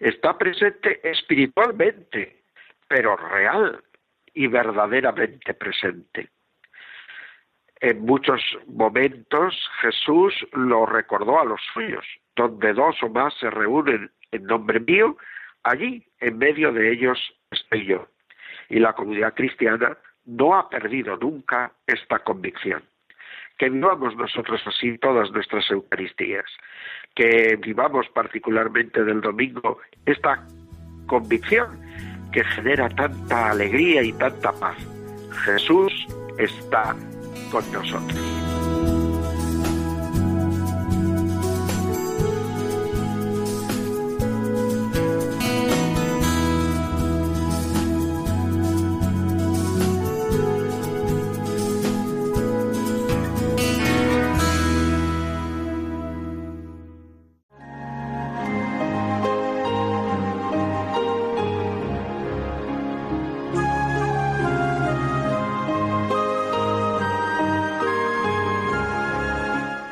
Está 0.00 0.36
presente 0.36 1.00
espiritualmente, 1.08 2.42
pero 2.88 3.16
real 3.16 3.82
y 4.34 4.48
verdaderamente 4.48 5.54
presente. 5.54 6.28
En 7.80 8.00
muchos 8.00 8.42
momentos 8.66 9.54
Jesús 9.80 10.34
lo 10.52 10.86
recordó 10.86 11.40
a 11.40 11.44
los 11.44 11.60
suyos, 11.72 12.04
donde 12.36 12.72
dos 12.74 12.96
o 13.02 13.08
más 13.08 13.32
se 13.38 13.48
reúnen 13.48 14.10
en 14.32 14.44
nombre 14.44 14.80
mío, 14.80 15.16
allí 15.62 16.06
en 16.18 16.38
medio 16.38 16.72
de 16.72 16.92
ellos 16.92 17.18
estoy 17.50 17.86
yo. 17.86 18.08
Y 18.68 18.80
la 18.80 18.92
comunidad 18.92 19.34
cristiana 19.34 19.96
no 20.26 20.54
ha 20.54 20.68
perdido 20.68 21.16
nunca 21.16 21.72
esta 21.86 22.20
convicción. 22.20 22.82
Que 23.58 23.68
vivamos 23.68 24.16
nosotros 24.16 24.60
así 24.66 24.96
todas 24.98 25.30
nuestras 25.32 25.70
Eucaristías, 25.70 26.46
que 27.14 27.58
vivamos 27.60 28.08
particularmente 28.08 29.04
del 29.04 29.20
domingo 29.20 29.78
esta 30.06 30.46
convicción 31.06 31.78
que 32.32 32.44
genera 32.44 32.88
tanta 32.88 33.50
alegría 33.50 34.02
y 34.02 34.12
tanta 34.14 34.52
paz. 34.52 34.76
Jesús 35.44 35.92
está 36.38 36.96
con 37.50 37.70
nosotros. 37.72 38.39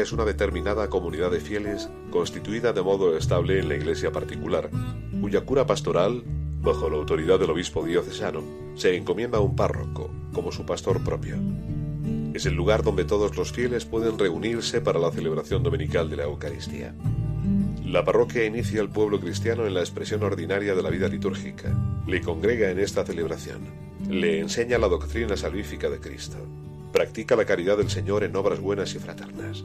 Es 0.00 0.12
una 0.12 0.24
determinada 0.24 0.88
comunidad 0.88 1.30
de 1.30 1.40
fieles 1.40 1.90
constituida 2.10 2.72
de 2.72 2.82
modo 2.82 3.16
estable 3.16 3.58
en 3.58 3.68
la 3.68 3.74
iglesia 3.74 4.10
particular, 4.10 4.70
cuya 5.20 5.42
cura 5.42 5.66
pastoral, 5.66 6.22
bajo 6.62 6.88
la 6.88 6.96
autoridad 6.96 7.38
del 7.38 7.50
obispo 7.50 7.84
diocesano, 7.84 8.42
se 8.74 8.96
encomienda 8.96 9.38
a 9.38 9.42
un 9.42 9.56
párroco 9.56 10.10
como 10.32 10.52
su 10.52 10.64
pastor 10.64 11.02
propio. 11.04 11.36
Es 12.34 12.46
el 12.46 12.54
lugar 12.54 12.82
donde 12.82 13.04
todos 13.04 13.36
los 13.36 13.52
fieles 13.52 13.84
pueden 13.84 14.18
reunirse 14.18 14.80
para 14.80 14.98
la 14.98 15.10
celebración 15.10 15.62
dominical 15.62 16.08
de 16.08 16.16
la 16.16 16.24
Eucaristía. 16.24 16.94
La 17.84 18.04
parroquia 18.04 18.46
inicia 18.46 18.80
al 18.80 18.88
pueblo 18.88 19.20
cristiano 19.20 19.66
en 19.66 19.74
la 19.74 19.80
expresión 19.80 20.22
ordinaria 20.22 20.74
de 20.74 20.82
la 20.82 20.88
vida 20.88 21.08
litúrgica, 21.08 21.76
le 22.06 22.22
congrega 22.22 22.70
en 22.70 22.78
esta 22.78 23.04
celebración, 23.04 23.60
le 24.08 24.40
enseña 24.40 24.78
la 24.78 24.88
doctrina 24.88 25.36
salvífica 25.36 25.90
de 25.90 26.00
Cristo, 26.00 26.38
practica 26.92 27.36
la 27.36 27.44
caridad 27.44 27.76
del 27.76 27.90
Señor 27.90 28.24
en 28.24 28.34
obras 28.36 28.60
buenas 28.60 28.94
y 28.94 28.98
fraternas, 28.98 29.64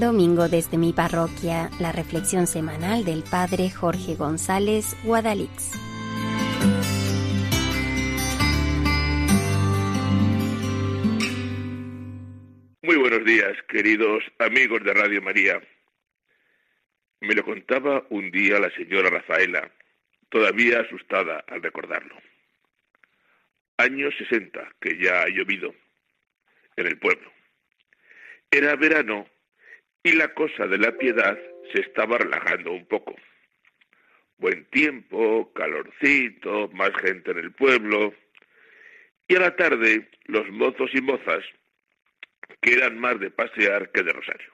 Domingo 0.00 0.48
desde 0.48 0.78
mi 0.78 0.94
parroquia, 0.94 1.68
la 1.78 1.92
reflexión 1.92 2.46
semanal 2.46 3.04
del 3.04 3.22
Padre 3.22 3.68
Jorge 3.68 4.14
González 4.14 4.96
Guadalix. 5.04 5.72
Muy 12.82 12.96
buenos 12.96 13.26
días, 13.26 13.52
queridos 13.68 14.24
amigos 14.38 14.82
de 14.84 14.94
Radio 14.94 15.20
María. 15.20 15.60
Me 17.20 17.34
lo 17.34 17.44
contaba 17.44 18.02
un 18.08 18.30
día 18.30 18.58
la 18.58 18.70
señora 18.70 19.10
Rafaela, 19.10 19.70
todavía 20.30 20.80
asustada 20.80 21.44
al 21.46 21.62
recordarlo. 21.62 22.14
Años 23.76 24.14
60, 24.16 24.66
que 24.80 24.96
ya 24.98 25.20
ha 25.20 25.28
llovido 25.28 25.74
en 26.76 26.86
el 26.86 26.98
pueblo. 26.98 27.30
Era 28.50 28.74
verano 28.76 29.26
y 30.02 30.12
la 30.12 30.32
cosa 30.34 30.66
de 30.66 30.78
la 30.78 30.92
piedad 30.92 31.38
se 31.72 31.80
estaba 31.80 32.18
relajando 32.18 32.72
un 32.72 32.86
poco. 32.86 33.14
Buen 34.38 34.64
tiempo, 34.70 35.52
calorcito, 35.52 36.68
más 36.68 36.90
gente 37.02 37.32
en 37.32 37.38
el 37.38 37.52
pueblo. 37.52 38.14
Y 39.28 39.36
a 39.36 39.40
la 39.40 39.56
tarde 39.56 40.08
los 40.24 40.48
mozos 40.50 40.90
y 40.94 41.00
mozas, 41.02 41.44
que 42.62 42.72
eran 42.72 42.98
más 42.98 43.20
de 43.20 43.30
pasear 43.30 43.90
que 43.92 44.02
de 44.02 44.12
rosario. 44.12 44.52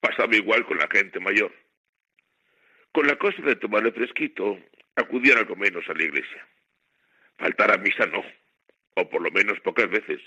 Pasaba 0.00 0.34
igual 0.36 0.64
con 0.64 0.78
la 0.78 0.88
gente 0.90 1.18
mayor. 1.20 1.52
Con 2.92 3.06
la 3.06 3.16
cosa 3.16 3.42
de 3.42 3.56
tomar 3.56 3.84
el 3.84 3.92
fresquito, 3.92 4.58
acudían 4.96 5.38
algo 5.38 5.56
menos 5.56 5.88
a 5.88 5.94
la 5.94 6.04
iglesia. 6.04 6.46
Faltar 7.38 7.72
a 7.72 7.78
misa 7.78 8.06
no, 8.06 8.24
o 8.94 9.08
por 9.08 9.22
lo 9.22 9.30
menos 9.30 9.60
pocas 9.60 9.90
veces. 9.90 10.20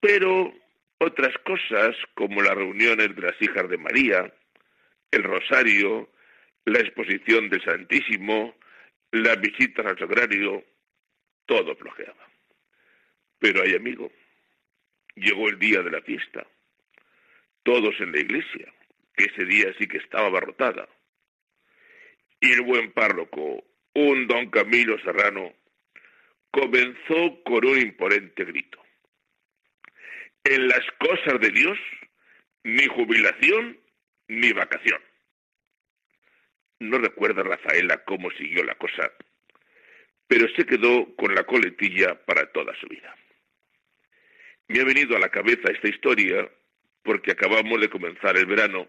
Pero 0.00 0.52
otras 1.00 1.34
cosas, 1.44 1.96
como 2.14 2.42
las 2.42 2.54
reuniones 2.54 3.16
de 3.16 3.22
las 3.22 3.40
hijas 3.40 3.68
de 3.68 3.78
María, 3.78 4.32
el 5.10 5.22
rosario, 5.24 6.10
la 6.66 6.80
exposición 6.80 7.48
del 7.48 7.64
Santísimo, 7.64 8.54
las 9.10 9.40
visitas 9.40 9.86
al 9.86 9.98
sagrario, 9.98 10.62
todo 11.46 11.74
flojeaba. 11.74 12.28
Pero 13.38 13.62
hay 13.62 13.74
amigo, 13.74 14.12
llegó 15.16 15.48
el 15.48 15.58
día 15.58 15.80
de 15.82 15.90
la 15.90 16.02
fiesta, 16.02 16.46
todos 17.62 17.98
en 18.00 18.12
la 18.12 18.20
iglesia, 18.20 18.70
que 19.16 19.24
ese 19.24 19.46
día 19.46 19.74
sí 19.78 19.86
que 19.86 19.98
estaba 19.98 20.26
abarrotada. 20.26 20.86
Y 22.40 22.52
el 22.52 22.60
buen 22.60 22.92
párroco, 22.92 23.64
un 23.94 24.26
don 24.26 24.50
Camilo 24.50 24.98
Serrano, 25.00 25.54
comenzó 26.50 27.42
con 27.44 27.64
un 27.64 27.78
imponente 27.78 28.44
grito 28.44 28.80
en 30.44 30.68
las 30.68 30.84
cosas 30.98 31.40
de 31.40 31.50
Dios 31.50 31.78
ni 32.64 32.86
jubilación 32.86 33.78
ni 34.28 34.52
vacación. 34.52 35.00
No 36.78 36.98
recuerda 36.98 37.42
Rafaela 37.42 38.04
cómo 38.04 38.30
siguió 38.30 38.64
la 38.64 38.74
cosa, 38.76 39.12
pero 40.26 40.46
se 40.56 40.64
quedó 40.64 41.14
con 41.16 41.34
la 41.34 41.44
coletilla 41.44 42.14
para 42.24 42.50
toda 42.52 42.74
su 42.80 42.86
vida. 42.88 43.14
Me 44.68 44.80
ha 44.80 44.84
venido 44.84 45.16
a 45.16 45.20
la 45.20 45.28
cabeza 45.28 45.70
esta 45.70 45.88
historia 45.88 46.48
porque 47.02 47.32
acabamos 47.32 47.80
de 47.80 47.90
comenzar 47.90 48.36
el 48.36 48.46
verano 48.46 48.88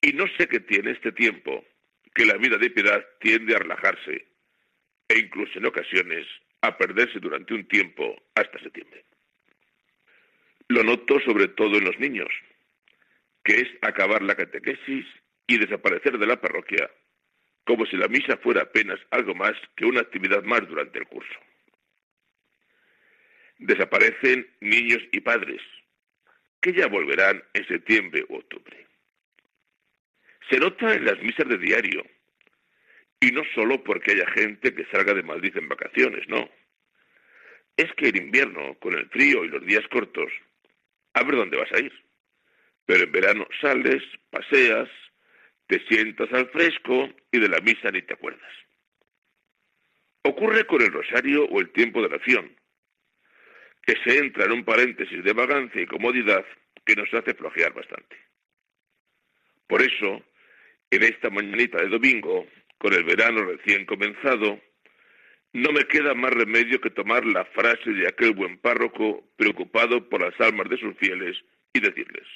y 0.00 0.12
no 0.12 0.26
sé 0.36 0.46
qué 0.46 0.60
tiene 0.60 0.92
este 0.92 1.12
tiempo, 1.12 1.64
que 2.14 2.24
la 2.24 2.36
vida 2.36 2.58
de 2.58 2.70
piedad 2.70 3.04
tiende 3.20 3.56
a 3.56 3.58
relajarse 3.58 4.26
e 5.08 5.18
incluso 5.18 5.58
en 5.58 5.66
ocasiones 5.66 6.26
a 6.60 6.76
perderse 6.76 7.18
durante 7.18 7.54
un 7.54 7.66
tiempo 7.66 8.14
hasta 8.34 8.58
septiembre. 8.60 9.04
Lo 10.68 10.82
noto 10.84 11.18
sobre 11.20 11.48
todo 11.48 11.78
en 11.78 11.84
los 11.84 11.98
niños, 11.98 12.28
que 13.42 13.54
es 13.54 13.68
acabar 13.80 14.22
la 14.22 14.34
catequesis 14.34 15.06
y 15.46 15.58
desaparecer 15.58 16.18
de 16.18 16.26
la 16.26 16.38
parroquia, 16.38 16.90
como 17.64 17.86
si 17.86 17.96
la 17.96 18.08
misa 18.08 18.36
fuera 18.36 18.62
apenas 18.62 19.00
algo 19.10 19.34
más 19.34 19.54
que 19.76 19.86
una 19.86 20.00
actividad 20.00 20.42
más 20.42 20.68
durante 20.68 20.98
el 20.98 21.06
curso. 21.06 21.38
Desaparecen 23.58 24.46
niños 24.60 25.02
y 25.10 25.20
padres, 25.20 25.62
que 26.60 26.74
ya 26.74 26.86
volverán 26.86 27.42
en 27.54 27.66
septiembre 27.66 28.26
u 28.28 28.36
octubre. 28.36 28.86
Se 30.50 30.58
nota 30.58 30.94
en 30.94 31.06
las 31.06 31.20
misas 31.22 31.48
de 31.48 31.56
diario, 31.56 32.04
y 33.20 33.30
no 33.32 33.42
solo 33.54 33.82
porque 33.82 34.12
haya 34.12 34.30
gente 34.32 34.74
que 34.74 34.84
salga 34.86 35.14
de 35.14 35.22
Madrid 35.22 35.56
en 35.56 35.68
vacaciones, 35.68 36.28
no. 36.28 36.48
Es 37.76 37.92
que 37.94 38.08
en 38.08 38.16
invierno, 38.16 38.74
con 38.80 38.94
el 38.94 39.08
frío 39.08 39.44
y 39.44 39.48
los 39.48 39.64
días 39.64 39.86
cortos, 39.88 40.30
a 41.18 41.24
ver 41.24 41.36
dónde 41.36 41.56
vas 41.56 41.72
a 41.72 41.80
ir. 41.80 41.92
Pero 42.86 43.04
en 43.04 43.12
verano 43.12 43.46
sales, 43.60 44.02
paseas, 44.30 44.88
te 45.66 45.80
sientas 45.86 46.32
al 46.32 46.48
fresco 46.48 47.10
y 47.30 47.38
de 47.38 47.48
la 47.48 47.60
misa 47.60 47.90
ni 47.90 48.02
te 48.02 48.14
acuerdas. 48.14 48.52
Ocurre 50.22 50.66
con 50.66 50.82
el 50.82 50.92
rosario 50.92 51.44
o 51.46 51.60
el 51.60 51.70
tiempo 51.70 52.00
de 52.00 52.06
oración, 52.06 52.56
que 53.86 53.94
se 54.04 54.18
entra 54.18 54.44
en 54.44 54.52
un 54.52 54.64
paréntesis 54.64 55.22
de 55.22 55.32
vagancia 55.32 55.80
y 55.80 55.86
comodidad 55.86 56.44
que 56.84 56.96
nos 56.96 57.12
hace 57.12 57.34
flojear 57.34 57.72
bastante. 57.72 58.16
Por 59.66 59.82
eso, 59.82 60.22
en 60.90 61.02
esta 61.02 61.30
mañanita 61.30 61.78
de 61.78 61.88
domingo, 61.88 62.46
con 62.78 62.94
el 62.94 63.04
verano 63.04 63.44
recién 63.44 63.84
comenzado, 63.84 64.60
no 65.52 65.72
me 65.72 65.84
queda 65.84 66.14
más 66.14 66.32
remedio 66.32 66.80
que 66.80 66.90
tomar 66.90 67.24
la 67.24 67.44
frase 67.46 67.90
de 67.90 68.08
aquel 68.08 68.32
buen 68.32 68.58
párroco 68.58 69.24
preocupado 69.36 70.08
por 70.08 70.20
las 70.22 70.38
almas 70.40 70.68
de 70.68 70.78
sus 70.78 70.96
fieles 70.98 71.36
y 71.72 71.80
decirles, 71.80 72.26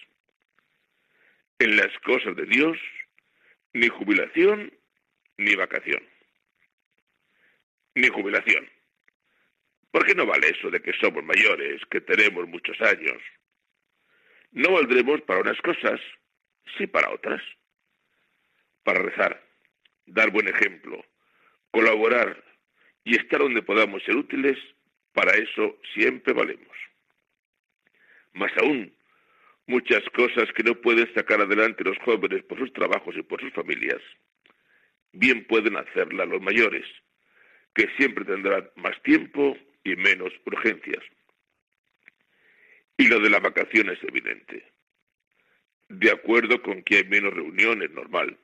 en 1.59 1.77
las 1.77 1.96
cosas 2.01 2.35
de 2.37 2.46
Dios, 2.46 2.79
ni 3.72 3.88
jubilación 3.88 4.72
ni 5.37 5.55
vacación. 5.55 6.03
Ni 7.94 8.09
jubilación. 8.09 8.68
¿Por 9.90 10.07
qué 10.07 10.14
no 10.14 10.25
vale 10.25 10.48
eso 10.48 10.70
de 10.70 10.81
que 10.81 10.92
somos 10.94 11.22
mayores, 11.22 11.83
que 11.90 12.01
tenemos 12.01 12.48
muchos 12.48 12.81
años? 12.81 13.22
No 14.51 14.72
valdremos 14.72 15.20
para 15.22 15.40
unas 15.40 15.61
cosas, 15.61 16.01
sí 16.79 16.87
para 16.87 17.11
otras. 17.11 17.42
Para 18.83 19.01
rezar, 19.01 19.40
dar 20.07 20.31
buen 20.31 20.48
ejemplo, 20.48 21.05
colaborar, 21.70 22.42
y 23.05 23.17
estar 23.17 23.41
donde 23.41 23.62
podamos 23.62 24.03
ser 24.05 24.17
útiles, 24.17 24.59
para 25.12 25.33
eso 25.33 25.79
siempre 25.95 26.33
valemos. 26.33 26.77
Más 28.33 28.53
aún, 28.59 28.95
muchas 29.67 30.03
cosas 30.11 30.51
que 30.55 30.62
no 30.62 30.75
pueden 30.81 31.12
sacar 31.15 31.41
adelante 31.41 31.85
los 31.85 31.99
jóvenes 31.99 32.43
por 32.45 32.59
sus 32.59 32.73
trabajos 32.73 33.17
y 33.17 33.23
por 33.23 33.41
sus 33.41 33.53
familias, 33.53 34.01
bien 35.12 35.45
pueden 35.45 35.77
hacerla 35.77 36.25
los 36.25 36.41
mayores, 36.41 36.87
que 37.75 37.88
siempre 37.97 38.25
tendrán 38.25 38.71
más 38.77 39.01
tiempo 39.03 39.57
y 39.85 39.97
menos 39.97 40.33
urgencias. 40.47 41.03
Y 42.97 43.09
lo 43.09 43.19
de 43.19 43.31
la 43.31 43.41
vacación 43.41 43.91
es 43.91 44.03
evidente. 44.05 44.65
De 45.88 46.11
acuerdo 46.11 46.62
con 46.62 46.83
que 46.83 46.99
hay 46.99 47.05
menos 47.05 47.35
reuniones, 47.35 47.91
normal. 47.91 48.38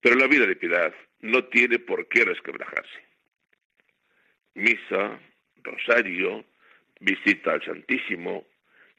Pero 0.00 0.16
la 0.16 0.26
vida 0.26 0.46
de 0.46 0.56
piedad 0.56 0.94
no 1.20 1.44
tiene 1.44 1.78
por 1.78 2.08
qué 2.08 2.24
resquebrajarse 2.24 3.05
misa, 4.56 5.20
rosario, 5.62 6.44
visita 7.00 7.52
al 7.52 7.64
Santísimo, 7.64 8.46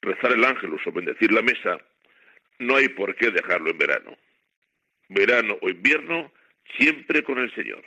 rezar 0.02 0.32
el 0.32 0.46
ángelus 0.46 0.86
o 0.86 0.92
bendecir 0.92 1.32
la 1.32 1.42
mesa, 1.42 1.78
no 2.60 2.76
hay 2.76 2.90
por 2.90 3.16
qué 3.16 3.32
dejarlo 3.32 3.72
en 3.72 3.78
verano. 3.78 4.18
Verano 5.10 5.58
o 5.62 5.70
invierno, 5.70 6.32
siempre 6.78 7.24
con 7.24 7.40
el 7.40 7.54
Señor. 7.54 7.84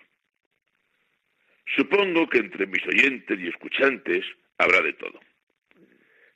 Supongo 1.77 2.29
que 2.29 2.39
entre 2.39 2.67
mis 2.67 2.85
oyentes 2.87 3.39
y 3.39 3.49
escuchantes 3.49 4.25
habrá 4.59 4.81
de 4.83 4.93
todo. 4.95 5.21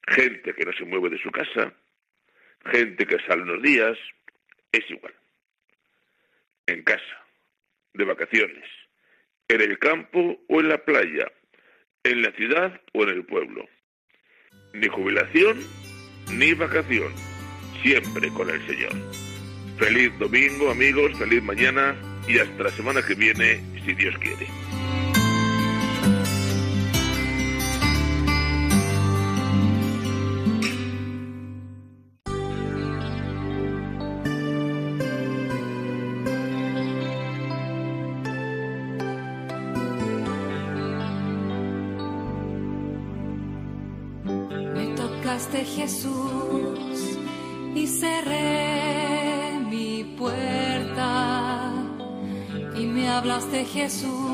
Gente 0.08 0.54
que 0.54 0.64
no 0.64 0.72
se 0.72 0.84
mueve 0.84 1.10
de 1.10 1.18
su 1.18 1.30
casa, 1.30 1.74
gente 2.70 3.06
que 3.06 3.18
sale 3.26 3.42
unos 3.42 3.62
días, 3.62 3.98
es 4.70 4.88
igual. 4.90 5.14
En 6.66 6.82
casa, 6.82 7.26
de 7.94 8.04
vacaciones, 8.04 8.68
en 9.48 9.60
el 9.60 9.78
campo 9.78 10.38
o 10.48 10.60
en 10.60 10.68
la 10.68 10.78
playa, 10.78 11.30
en 12.02 12.22
la 12.22 12.32
ciudad 12.32 12.80
o 12.92 13.02
en 13.04 13.10
el 13.10 13.24
pueblo. 13.24 13.66
Ni 14.72 14.88
jubilación 14.88 15.60
ni 16.32 16.54
vacación, 16.54 17.12
siempre 17.82 18.28
con 18.30 18.50
el 18.50 18.66
Señor. 18.66 18.92
Feliz 19.78 20.16
domingo 20.18 20.70
amigos, 20.70 21.18
feliz 21.18 21.42
mañana 21.42 21.94
y 22.26 22.38
hasta 22.38 22.64
la 22.64 22.70
semana 22.70 23.02
que 23.02 23.14
viene, 23.14 23.60
si 23.84 23.94
Dios 23.94 24.16
quiere. 24.18 24.46
Jesús 53.74 54.33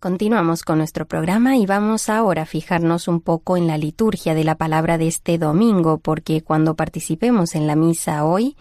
Continuamos 0.00 0.62
con 0.62 0.78
nuestro 0.78 1.06
programa 1.06 1.58
y 1.58 1.66
vamos 1.66 2.08
ahora 2.08 2.42
a 2.42 2.46
fijarnos 2.46 3.06
un 3.06 3.20
poco 3.20 3.58
en 3.58 3.66
la 3.66 3.76
liturgia 3.76 4.34
de 4.34 4.44
la 4.44 4.54
palabra 4.54 4.96
de 4.96 5.06
este 5.06 5.36
domingo, 5.36 5.98
porque 5.98 6.40
cuando 6.40 6.74
participemos 6.74 7.54
en 7.54 7.66
la 7.66 7.76
misa 7.76 8.24
hoy, 8.24 8.56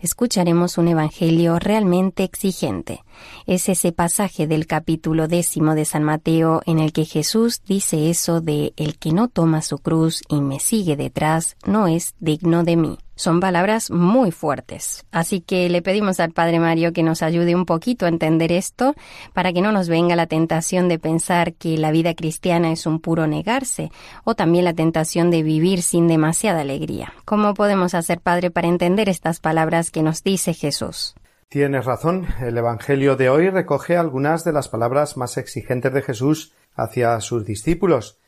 escucharemos 0.00 0.78
un 0.78 0.88
evangelio 0.88 1.60
realmente 1.60 2.24
exigente. 2.24 3.04
Es 3.46 3.68
ese 3.68 3.92
pasaje 3.92 4.48
del 4.48 4.66
capítulo 4.66 5.28
décimo 5.28 5.76
de 5.76 5.84
San 5.84 6.02
Mateo 6.02 6.60
en 6.66 6.80
el 6.80 6.92
que 6.92 7.04
Jesús 7.04 7.62
dice 7.64 8.10
eso 8.10 8.40
de 8.40 8.72
el 8.76 8.98
que 8.98 9.12
no 9.12 9.28
toma 9.28 9.62
su 9.62 9.78
cruz 9.78 10.22
y 10.28 10.40
me 10.40 10.58
sigue 10.58 10.96
detrás 10.96 11.56
no 11.64 11.86
es 11.86 12.16
digno 12.18 12.64
de 12.64 12.76
mí. 12.76 12.98
Son 13.20 13.38
palabras 13.38 13.90
muy 13.90 14.30
fuertes. 14.30 15.04
Así 15.12 15.42
que 15.42 15.68
le 15.68 15.82
pedimos 15.82 16.20
al 16.20 16.32
Padre 16.32 16.58
Mario 16.58 16.94
que 16.94 17.02
nos 17.02 17.22
ayude 17.22 17.54
un 17.54 17.66
poquito 17.66 18.06
a 18.06 18.08
entender 18.08 18.50
esto 18.50 18.94
para 19.34 19.52
que 19.52 19.60
no 19.60 19.72
nos 19.72 19.90
venga 19.90 20.16
la 20.16 20.26
tentación 20.26 20.88
de 20.88 20.98
pensar 20.98 21.52
que 21.52 21.76
la 21.76 21.90
vida 21.90 22.14
cristiana 22.14 22.72
es 22.72 22.86
un 22.86 22.98
puro 22.98 23.26
negarse 23.26 23.92
o 24.24 24.34
también 24.34 24.64
la 24.64 24.72
tentación 24.72 25.30
de 25.30 25.42
vivir 25.42 25.82
sin 25.82 26.08
demasiada 26.08 26.62
alegría. 26.62 27.12
¿Cómo 27.26 27.52
podemos 27.52 27.92
hacer, 27.92 28.20
Padre, 28.20 28.50
para 28.50 28.68
entender 28.68 29.10
estas 29.10 29.38
palabras 29.38 29.90
que 29.90 30.02
nos 30.02 30.22
dice 30.22 30.54
Jesús? 30.54 31.14
Tienes 31.50 31.84
razón. 31.84 32.26
El 32.40 32.56
Evangelio 32.56 33.16
de 33.16 33.28
hoy 33.28 33.50
recoge 33.50 33.98
algunas 33.98 34.44
de 34.44 34.54
las 34.54 34.68
palabras 34.68 35.18
más 35.18 35.36
exigentes 35.36 35.92
de 35.92 36.00
Jesús 36.00 36.54
hacia 36.74 37.20
sus 37.20 37.44
discípulos, 37.44 38.18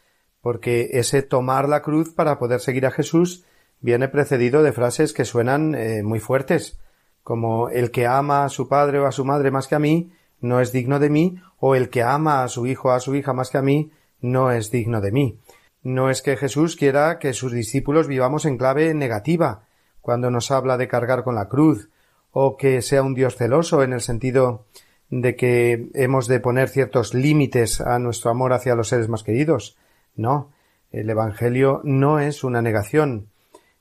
porque 0.42 0.90
ese 0.92 1.22
tomar 1.22 1.66
la 1.66 1.80
cruz 1.80 2.12
para 2.12 2.38
poder 2.38 2.60
seguir 2.60 2.84
a 2.84 2.90
Jesús 2.90 3.46
viene 3.82 4.08
precedido 4.08 4.62
de 4.62 4.72
frases 4.72 5.12
que 5.12 5.24
suenan 5.24 5.74
eh, 5.74 6.02
muy 6.02 6.20
fuertes, 6.20 6.78
como 7.22 7.68
el 7.68 7.90
que 7.90 8.06
ama 8.06 8.44
a 8.44 8.48
su 8.48 8.68
padre 8.68 8.98
o 8.98 9.06
a 9.06 9.12
su 9.12 9.24
madre 9.24 9.50
más 9.50 9.68
que 9.68 9.74
a 9.74 9.80
mí 9.80 10.12
no 10.40 10.60
es 10.60 10.72
digno 10.72 10.98
de 10.98 11.10
mí, 11.10 11.36
o 11.58 11.74
el 11.74 11.88
que 11.88 12.02
ama 12.02 12.42
a 12.42 12.48
su 12.48 12.66
hijo 12.66 12.88
o 12.88 12.92
a 12.92 13.00
su 13.00 13.14
hija 13.14 13.32
más 13.32 13.50
que 13.50 13.58
a 13.58 13.62
mí 13.62 13.92
no 14.20 14.50
es 14.50 14.70
digno 14.70 15.00
de 15.00 15.12
mí. 15.12 15.38
No 15.82 16.10
es 16.10 16.22
que 16.22 16.36
Jesús 16.36 16.76
quiera 16.76 17.18
que 17.18 17.32
sus 17.32 17.52
discípulos 17.52 18.08
vivamos 18.08 18.44
en 18.44 18.56
clave 18.56 18.92
negativa, 18.94 19.66
cuando 20.00 20.30
nos 20.30 20.50
habla 20.50 20.76
de 20.76 20.88
cargar 20.88 21.22
con 21.22 21.36
la 21.36 21.48
cruz, 21.48 21.90
o 22.32 22.56
que 22.56 22.82
sea 22.82 23.02
un 23.02 23.14
Dios 23.14 23.36
celoso 23.36 23.82
en 23.82 23.92
el 23.92 24.00
sentido 24.00 24.64
de 25.10 25.36
que 25.36 25.90
hemos 25.94 26.26
de 26.26 26.40
poner 26.40 26.68
ciertos 26.68 27.14
límites 27.14 27.80
a 27.80 27.98
nuestro 27.98 28.30
amor 28.30 28.52
hacia 28.52 28.74
los 28.74 28.88
seres 28.88 29.08
más 29.08 29.22
queridos. 29.22 29.76
No, 30.16 30.50
el 30.90 31.08
Evangelio 31.08 31.80
no 31.84 32.18
es 32.18 32.42
una 32.42 32.62
negación, 32.62 33.28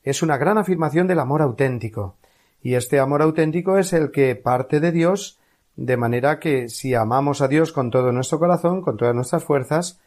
es 0.04 0.24
una 0.24 0.38
gran 0.38 0.58
afirmación 0.58 1.08
del 1.08 1.20
amor 1.20 1.42
auténtico. 1.42 2.16
Y 2.62 2.76
este 2.76 3.00
amor 3.00 3.22
auténtico 3.22 3.78
es 3.78 3.94
el 3.94 4.12
que 4.12 4.36
parte 4.36 4.80
de 4.80 4.92
Dios, 4.92 5.40
de 5.76 5.98
manera 5.98 6.40
que 6.40 6.70
si 6.70 6.94
amamos 6.94 7.42
a 7.42 7.48
Dios 7.48 7.72
con 7.72 7.90
todo 7.90 8.12
nuestro 8.12 8.40
corazón, 8.40 8.82
con 8.82 8.98
todas 8.98 9.16
nuestras 9.16 9.44
fuerzas, 9.44 10.00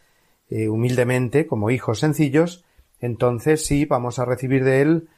eh, 0.51 0.68
humildemente, 0.68 1.47
como 1.47 1.70
hijos 1.70 2.01
sencillos, 2.01 2.64
entonces 3.01 3.66
sí 3.66 3.86
vamos 3.86 4.18
a 4.18 4.24
recibir 4.24 4.64
de 4.64 4.82
Él 4.82 5.09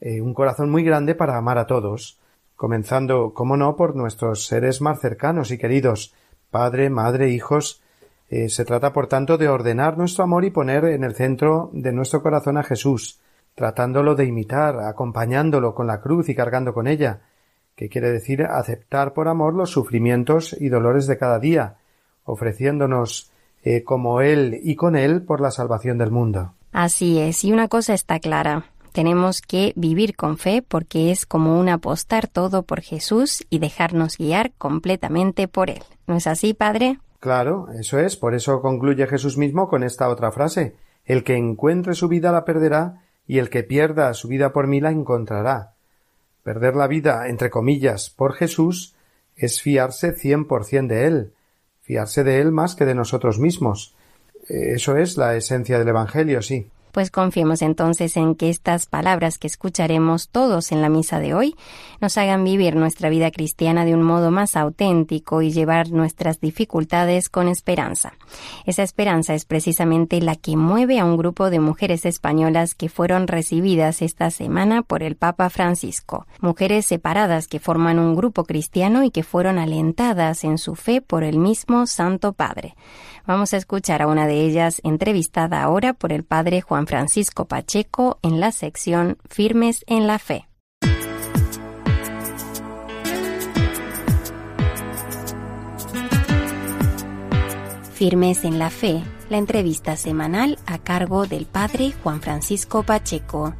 eh, 0.00 0.20
un 0.20 0.34
corazón 0.34 0.70
muy 0.70 0.84
grande 0.84 1.14
para 1.14 1.36
amar 1.36 1.58
a 1.58 1.66
todos, 1.66 2.18
comenzando, 2.54 3.34
como 3.34 3.56
no, 3.56 3.76
por 3.76 3.96
nuestros 3.96 4.46
seres 4.46 4.80
más 4.80 5.00
cercanos 5.00 5.50
y 5.50 5.58
queridos, 5.58 6.14
padre, 6.50 6.90
madre, 6.90 7.30
hijos. 7.30 7.82
Eh, 8.28 8.48
se 8.48 8.64
trata, 8.64 8.92
por 8.92 9.06
tanto, 9.06 9.38
de 9.38 9.48
ordenar 9.48 9.98
nuestro 9.98 10.24
amor 10.24 10.44
y 10.44 10.50
poner 10.50 10.84
en 10.86 11.04
el 11.04 11.14
centro 11.14 11.70
de 11.72 11.92
nuestro 11.92 12.22
corazón 12.22 12.56
a 12.56 12.62
Jesús, 12.62 13.20
tratándolo 13.56 14.14
de 14.14 14.26
imitar, 14.26 14.78
acompañándolo 14.78 15.74
con 15.74 15.88
la 15.88 16.00
cruz 16.00 16.28
y 16.28 16.36
cargando 16.36 16.72
con 16.72 16.86
ella, 16.86 17.22
que 17.74 17.88
quiere 17.88 18.12
decir 18.12 18.44
aceptar 18.44 19.14
por 19.14 19.26
amor 19.26 19.54
los 19.54 19.70
sufrimientos 19.70 20.54
y 20.58 20.68
dolores 20.68 21.08
de 21.08 21.18
cada 21.18 21.40
día, 21.40 21.78
ofreciéndonos 22.24 23.32
eh, 23.64 23.82
como 23.82 24.20
Él 24.20 24.60
y 24.62 24.76
con 24.76 24.94
Él 24.94 25.22
por 25.22 25.40
la 25.40 25.50
salvación 25.50 25.98
del 25.98 26.10
mundo. 26.10 26.52
Así 26.72 27.18
es, 27.18 27.42
y 27.44 27.52
una 27.52 27.66
cosa 27.68 27.94
está 27.94 28.20
clara. 28.20 28.66
Tenemos 28.92 29.40
que 29.40 29.72
vivir 29.74 30.16
con 30.16 30.38
fe 30.38 30.62
porque 30.66 31.10
es 31.10 31.26
como 31.26 31.58
un 31.58 31.68
apostar 31.68 32.28
todo 32.28 32.62
por 32.62 32.82
Jesús 32.82 33.44
y 33.50 33.58
dejarnos 33.58 34.18
guiar 34.18 34.52
completamente 34.58 35.48
por 35.48 35.70
Él. 35.70 35.82
¿No 36.06 36.16
es 36.16 36.26
así, 36.26 36.54
Padre? 36.54 36.98
Claro, 37.20 37.68
eso 37.78 37.98
es, 37.98 38.16
por 38.16 38.34
eso 38.34 38.60
concluye 38.60 39.06
Jesús 39.06 39.38
mismo 39.38 39.68
con 39.68 39.82
esta 39.82 40.08
otra 40.08 40.30
frase 40.30 40.76
El 41.06 41.24
que 41.24 41.36
encuentre 41.36 41.94
su 41.94 42.08
vida 42.08 42.30
la 42.32 42.44
perderá, 42.44 43.02
y 43.26 43.38
el 43.38 43.50
que 43.50 43.62
pierda 43.62 44.12
su 44.14 44.28
vida 44.28 44.52
por 44.52 44.66
mí 44.66 44.80
la 44.80 44.90
encontrará. 44.90 45.72
Perder 46.42 46.76
la 46.76 46.86
vida, 46.86 47.28
entre 47.28 47.50
comillas, 47.50 48.10
por 48.10 48.34
Jesús 48.34 48.94
es 49.36 49.60
fiarse 49.60 50.12
cien 50.12 50.46
por 50.46 50.64
cien 50.64 50.88
de 50.88 51.06
Él, 51.06 51.32
fiarse 51.82 52.24
de 52.24 52.40
Él 52.40 52.52
más 52.52 52.74
que 52.74 52.84
de 52.84 52.94
nosotros 52.94 53.38
mismos. 53.38 53.94
Eso 54.48 54.96
es 54.96 55.16
la 55.16 55.34
esencia 55.36 55.78
del 55.78 55.88
Evangelio, 55.88 56.40
sí. 56.42 56.70
Pues 56.96 57.10
confiemos 57.10 57.60
entonces 57.60 58.16
en 58.16 58.34
que 58.34 58.48
estas 58.48 58.86
palabras 58.86 59.36
que 59.36 59.46
escucharemos 59.46 60.30
todos 60.30 60.72
en 60.72 60.80
la 60.80 60.88
misa 60.88 61.20
de 61.20 61.34
hoy 61.34 61.54
nos 62.00 62.16
hagan 62.16 62.42
vivir 62.42 62.74
nuestra 62.74 63.10
vida 63.10 63.30
cristiana 63.30 63.84
de 63.84 63.92
un 63.92 64.02
modo 64.02 64.30
más 64.30 64.56
auténtico 64.56 65.42
y 65.42 65.50
llevar 65.50 65.90
nuestras 65.90 66.40
dificultades 66.40 67.28
con 67.28 67.48
esperanza. 67.48 68.14
Esa 68.64 68.82
esperanza 68.82 69.34
es 69.34 69.44
precisamente 69.44 70.22
la 70.22 70.36
que 70.36 70.56
mueve 70.56 70.98
a 70.98 71.04
un 71.04 71.18
grupo 71.18 71.50
de 71.50 71.60
mujeres 71.60 72.06
españolas 72.06 72.74
que 72.74 72.88
fueron 72.88 73.26
recibidas 73.26 74.00
esta 74.00 74.30
semana 74.30 74.80
por 74.80 75.02
el 75.02 75.16
Papa 75.16 75.50
Francisco. 75.50 76.26
Mujeres 76.40 76.86
separadas 76.86 77.46
que 77.46 77.60
forman 77.60 77.98
un 77.98 78.16
grupo 78.16 78.44
cristiano 78.44 79.04
y 79.04 79.10
que 79.10 79.22
fueron 79.22 79.58
alentadas 79.58 80.44
en 80.44 80.56
su 80.56 80.76
fe 80.76 81.02
por 81.02 81.24
el 81.24 81.36
mismo 81.36 81.86
Santo 81.86 82.32
Padre. 82.32 82.74
Vamos 83.26 83.52
a 83.54 83.56
escuchar 83.56 84.02
a 84.02 84.06
una 84.06 84.28
de 84.28 84.42
ellas 84.42 84.80
entrevistada 84.84 85.60
ahora 85.60 85.94
por 85.94 86.12
el 86.12 86.22
Padre 86.22 86.60
Juan 86.60 86.86
Francisco 86.86 87.46
Pacheco 87.46 88.20
en 88.22 88.38
la 88.38 88.52
sección 88.52 89.18
Firmes 89.28 89.84
en 89.88 90.06
la 90.06 90.20
Fe. 90.20 90.46
Firmes 97.94 98.44
en 98.44 98.60
la 98.60 98.70
Fe, 98.70 99.02
la 99.28 99.38
entrevista 99.38 99.96
semanal 99.96 100.58
a 100.66 100.78
cargo 100.78 101.26
del 101.26 101.46
Padre 101.46 101.94
Juan 102.04 102.20
Francisco 102.20 102.84
Pacheco. 102.84 103.54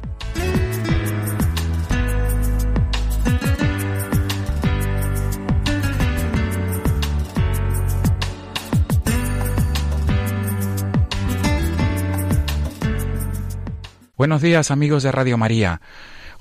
Buenos 14.17 14.41
días 14.41 14.71
amigos 14.71 15.03
de 15.03 15.11
Radio 15.11 15.37
María. 15.37 15.79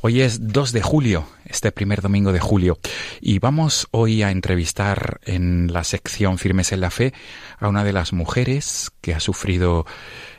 Hoy 0.00 0.22
es 0.22 0.50
2 0.50 0.72
de 0.72 0.80
julio, 0.80 1.28
este 1.44 1.72
primer 1.72 2.00
domingo 2.00 2.32
de 2.32 2.40
julio, 2.40 2.78
y 3.20 3.38
vamos 3.38 3.86
hoy 3.90 4.22
a 4.22 4.30
entrevistar 4.30 5.20
en 5.24 5.70
la 5.70 5.84
sección 5.84 6.38
Firmes 6.38 6.72
en 6.72 6.80
la 6.80 6.90
Fe 6.90 7.12
a 7.58 7.68
una 7.68 7.84
de 7.84 7.92
las 7.92 8.14
mujeres 8.14 8.92
que 9.02 9.12
ha 9.12 9.20
sufrido 9.20 9.84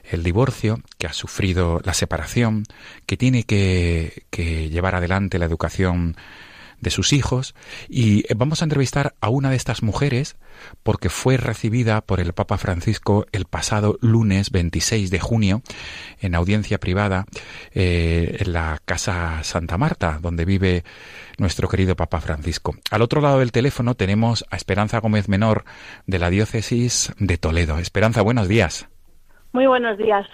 el 0.10 0.24
divorcio, 0.24 0.80
que 0.98 1.06
ha 1.06 1.14
sufrido 1.14 1.80
la 1.84 1.94
separación, 1.94 2.64
que 3.06 3.18
tiene 3.18 3.44
que, 3.44 4.24
que 4.32 4.72
llevar 4.72 4.96
adelante 4.96 5.38
la 5.38 5.46
educación 5.46 6.18
de 6.80 6.92
sus 6.92 7.14
hijos 7.14 7.56
y 7.90 8.24
vamos 8.36 8.62
a 8.62 8.66
entrevistar 8.66 9.16
a 9.22 9.30
una 9.30 9.50
de 9.50 9.56
estas 9.56 9.84
mujeres 9.84 10.38
porque 10.84 11.10
fue 11.10 11.38
recibida 11.38 12.02
por 12.02 12.20
el 12.20 12.34
Papa 12.34 12.58
Francisco 12.58 13.26
el 13.32 13.46
pasado 13.46 13.98
lunes 14.02 14.52
26 14.52 15.10
de 15.10 15.20
junio 15.20 15.62
en 16.20 16.36
audiencia 16.36 16.80
privada 16.80 17.26
eh, 17.74 18.38
en 18.40 18.54
la 18.54 18.82
Casa 18.86 19.44
Santa 19.44 19.78
Marta, 19.78 20.20
donde 20.22 20.46
vive 20.46 20.84
nuestro 21.38 21.68
querido 21.68 21.96
Papa 21.96 22.22
Francisco. 22.22 22.76
Al 22.92 23.02
otro 23.02 23.22
lado 23.22 23.40
del 23.40 23.52
teléfono 23.52 23.96
tenemos 23.96 24.46
a 24.50 24.56
Esperanza 24.56 25.00
Gómez 25.00 25.30
Menor 25.30 25.66
de 26.06 26.20
la 26.20 26.30
Diócesis 26.30 27.12
de 27.20 27.38
Toledo. 27.38 27.80
Esperanza, 27.80 28.22
buenos 28.22 28.48
días. 28.48 28.88
Muy 29.54 29.68
buenos 29.68 29.98
días. 29.98 30.28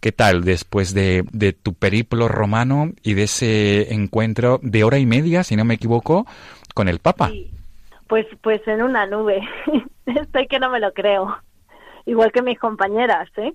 ¿Qué 0.00 0.12
tal 0.12 0.44
después 0.44 0.94
de, 0.94 1.24
de, 1.32 1.52
tu 1.52 1.74
periplo 1.74 2.28
romano 2.28 2.92
y 3.02 3.14
de 3.14 3.24
ese 3.24 3.92
encuentro 3.92 4.60
de 4.62 4.84
hora 4.84 4.98
y 4.98 5.06
media, 5.06 5.42
si 5.42 5.56
no 5.56 5.64
me 5.64 5.74
equivoco, 5.74 6.26
con 6.74 6.88
el 6.88 7.00
Papa? 7.00 7.28
Sí. 7.28 7.50
Pues, 8.08 8.26
pues 8.40 8.66
en 8.66 8.82
una 8.82 9.06
nube. 9.06 9.40
Estoy 10.06 10.46
que 10.46 10.58
no 10.58 10.70
me 10.70 10.80
lo 10.80 10.92
creo. 10.92 11.36
Igual 12.06 12.32
que 12.32 12.42
mis 12.42 12.58
compañeras, 12.58 13.28
¿eh? 13.36 13.52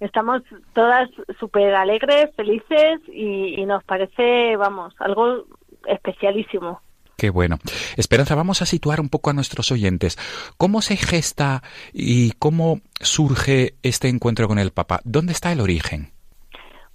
Estamos 0.00 0.42
todas 0.72 1.10
súper 1.38 1.74
alegres, 1.74 2.34
felices 2.34 3.00
y, 3.08 3.60
y 3.60 3.66
nos 3.66 3.84
parece, 3.84 4.56
vamos, 4.56 4.94
algo 4.98 5.44
especialísimo. 5.86 6.80
Qué 7.20 7.28
bueno. 7.28 7.58
Esperanza, 7.98 8.34
vamos 8.34 8.62
a 8.62 8.64
situar 8.64 8.98
un 8.98 9.10
poco 9.10 9.28
a 9.28 9.34
nuestros 9.34 9.70
oyentes. 9.70 10.16
¿Cómo 10.56 10.80
se 10.80 10.96
gesta 10.96 11.62
y 11.92 12.32
cómo 12.38 12.80
surge 12.98 13.74
este 13.82 14.08
encuentro 14.08 14.48
con 14.48 14.58
el 14.58 14.70
Papa? 14.70 15.00
¿Dónde 15.04 15.32
está 15.32 15.52
el 15.52 15.60
origen? 15.60 16.12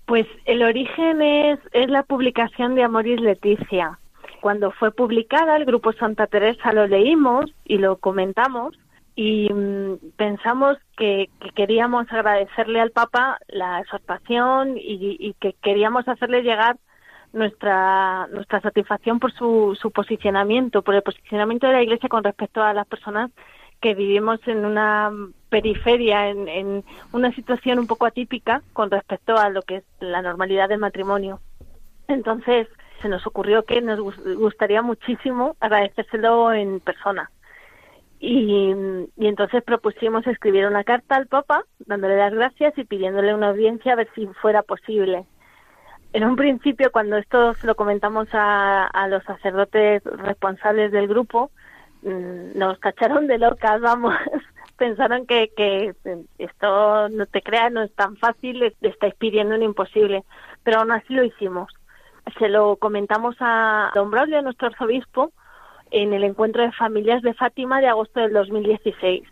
Pues 0.07 0.25
el 0.45 0.63
origen 0.63 1.21
es, 1.21 1.59
es 1.73 1.91
la 1.91 2.01
publicación 2.01 2.73
de 2.73 2.81
Amoris 2.81 3.21
Leticia. 3.21 3.99
Cuando 4.41 4.71
fue 4.71 4.91
publicada, 4.91 5.57
el 5.57 5.65
Grupo 5.65 5.93
Santa 5.93 6.25
Teresa 6.25 6.73
lo 6.73 6.87
leímos 6.87 7.45
y 7.63 7.77
lo 7.77 7.97
comentamos 7.97 8.75
y 9.15 9.53
mmm, 9.53 9.97
pensamos 10.17 10.79
que, 10.97 11.29
que, 11.39 11.49
queríamos 11.51 12.11
agradecerle 12.11 12.81
al 12.81 12.89
Papa 12.89 13.37
la 13.47 13.79
exhortación 13.79 14.73
y 14.75 15.35
que 15.39 15.53
queríamos 15.61 16.07
hacerle 16.07 16.41
llegar 16.41 16.77
nuestra 17.35 18.27
nuestra 18.27 18.61
satisfacción 18.61 19.19
por 19.19 19.31
su, 19.33 19.77
su 19.79 19.91
posicionamiento, 19.91 20.81
por 20.81 20.95
el 20.95 21.03
posicionamiento 21.03 21.67
de 21.67 21.73
la 21.73 21.83
Iglesia 21.83 22.09
con 22.09 22.23
respecto 22.23 22.63
a 22.63 22.73
las 22.73 22.87
personas 22.87 23.29
que 23.81 23.93
vivimos 23.93 24.39
en 24.47 24.65
una 24.65 25.11
periferia, 25.49 26.29
en, 26.29 26.47
en, 26.47 26.83
una 27.11 27.31
situación 27.35 27.77
un 27.77 27.87
poco 27.87 28.05
atípica 28.05 28.63
con 28.73 28.89
respecto 28.89 29.37
a 29.37 29.49
lo 29.49 29.61
que 29.61 29.77
es 29.77 29.83
la 29.99 30.21
normalidad 30.21 30.69
del 30.69 30.79
matrimonio. 30.79 31.41
Entonces, 32.07 32.67
se 33.01 33.09
nos 33.09 33.27
ocurrió 33.27 33.63
que 33.63 33.81
nos 33.81 33.99
gustaría 33.99 34.81
muchísimo 34.81 35.57
agradecérselo 35.59 36.53
en 36.53 36.79
persona. 36.79 37.29
Y, 38.17 38.73
y, 39.17 39.27
entonces 39.27 39.61
propusimos 39.61 40.25
escribir 40.25 40.65
una 40.67 40.85
carta 40.85 41.17
al 41.17 41.27
Papa, 41.27 41.65
dándole 41.79 42.15
las 42.15 42.33
gracias 42.33 42.77
y 42.77 42.85
pidiéndole 42.85 43.35
una 43.35 43.49
audiencia 43.49 43.91
a 43.91 43.97
ver 43.97 44.07
si 44.15 44.25
fuera 44.41 44.63
posible 44.63 45.27
en 46.15 46.23
un 46.23 46.37
principio, 46.37 46.93
cuando 46.93 47.17
esto 47.17 47.53
lo 47.63 47.75
comentamos 47.75 48.29
a, 48.31 48.87
a 48.87 49.09
los 49.09 49.21
sacerdotes 49.25 50.01
responsables 50.05 50.93
del 50.93 51.09
grupo, 51.09 51.51
mmm, 52.03 52.57
nos 52.57 52.79
cacharon 52.79 53.27
de 53.27 53.37
locas, 53.37 53.81
vamos. 53.81 54.15
Pensaron 54.77 55.25
que, 55.25 55.51
que 55.57 55.93
esto, 56.37 57.09
no 57.09 57.25
te 57.25 57.41
creas, 57.41 57.69
no 57.73 57.81
es 57.81 57.93
tan 57.95 58.15
fácil, 58.15 58.59
le 58.59 58.89
estáis 58.89 59.13
pidiendo 59.15 59.55
un 59.55 59.63
imposible. 59.63 60.23
Pero 60.63 60.79
aún 60.79 60.91
así 60.93 61.13
lo 61.13 61.25
hicimos. 61.25 61.69
Se 62.39 62.47
lo 62.47 62.77
comentamos 62.77 63.35
a 63.41 63.91
don 63.93 64.09
Braulio, 64.09 64.41
nuestro 64.41 64.67
arzobispo, 64.67 65.33
en 65.91 66.13
el 66.13 66.23
encuentro 66.23 66.63
de 66.63 66.71
familias 66.71 67.23
de 67.23 67.33
Fátima 67.33 67.81
de 67.81 67.87
agosto 67.87 68.21
del 68.21 68.31
2016. 68.31 69.23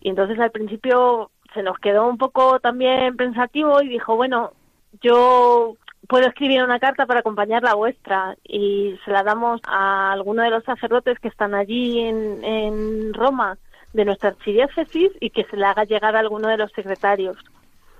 Y 0.00 0.08
entonces 0.08 0.38
al 0.40 0.50
principio 0.50 1.30
se 1.54 1.62
nos 1.62 1.78
quedó 1.78 2.08
un 2.08 2.18
poco 2.18 2.58
también 2.58 3.16
pensativo 3.16 3.80
y 3.82 3.88
dijo, 3.88 4.16
bueno, 4.16 4.52
yo 5.00 5.76
puedo 6.08 6.26
escribir 6.26 6.62
una 6.62 6.80
carta 6.80 7.06
para 7.06 7.20
acompañar 7.20 7.62
la 7.62 7.74
vuestra 7.74 8.34
y 8.42 8.98
se 9.04 9.10
la 9.10 9.22
damos 9.22 9.60
a 9.64 10.12
alguno 10.12 10.42
de 10.42 10.50
los 10.50 10.64
sacerdotes 10.64 11.18
que 11.20 11.28
están 11.28 11.54
allí 11.54 12.00
en, 12.00 13.12
Roma 13.12 13.58
de 13.92 14.04
nuestra 14.04 14.30
archidiócesis 14.30 15.10
y 15.20 15.30
que 15.30 15.44
se 15.44 15.56
la 15.56 15.70
haga 15.70 15.84
llegar 15.84 16.16
a 16.16 16.20
alguno 16.20 16.48
de 16.48 16.56
los 16.56 16.72
secretarios. 16.72 17.36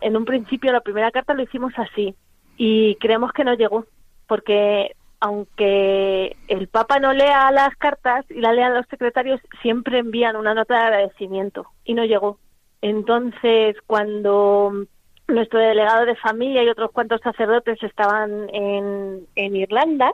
En 0.00 0.16
un 0.16 0.24
principio 0.24 0.72
la 0.72 0.80
primera 0.80 1.11
carta 1.11 1.34
lo 1.34 1.42
hicimos 1.42 1.72
así 1.76 2.14
y 2.56 2.96
creemos 2.96 3.32
que 3.32 3.44
no 3.44 3.54
llegó 3.54 3.84
porque 4.26 4.94
aunque 5.20 6.36
el 6.46 6.68
Papa 6.68 7.00
no 7.00 7.12
lea 7.12 7.50
las 7.50 7.74
cartas 7.76 8.24
y 8.30 8.40
la 8.40 8.52
lean 8.52 8.74
los 8.74 8.86
secretarios, 8.86 9.40
siempre 9.61 9.98
envían 9.98 10.36
una 10.36 10.54
nota 10.54 10.74
de 10.74 10.80
agradecimiento 10.80 11.66
y 11.84 11.94
no 11.94 12.04
llegó. 12.04 12.38
Entonces, 12.80 13.76
cuando 13.86 14.86
nuestro 15.29 15.61
delegado 15.61 16.07
de 16.07 16.16
familia 16.16 16.62
y 16.62 16.68
otros 16.68 16.91
cuantos 16.91 17.20
sacerdotes 17.20 17.83
estaban 17.83 18.49
en, 18.53 19.26
en 19.37 19.57
Irlanda 19.57 20.12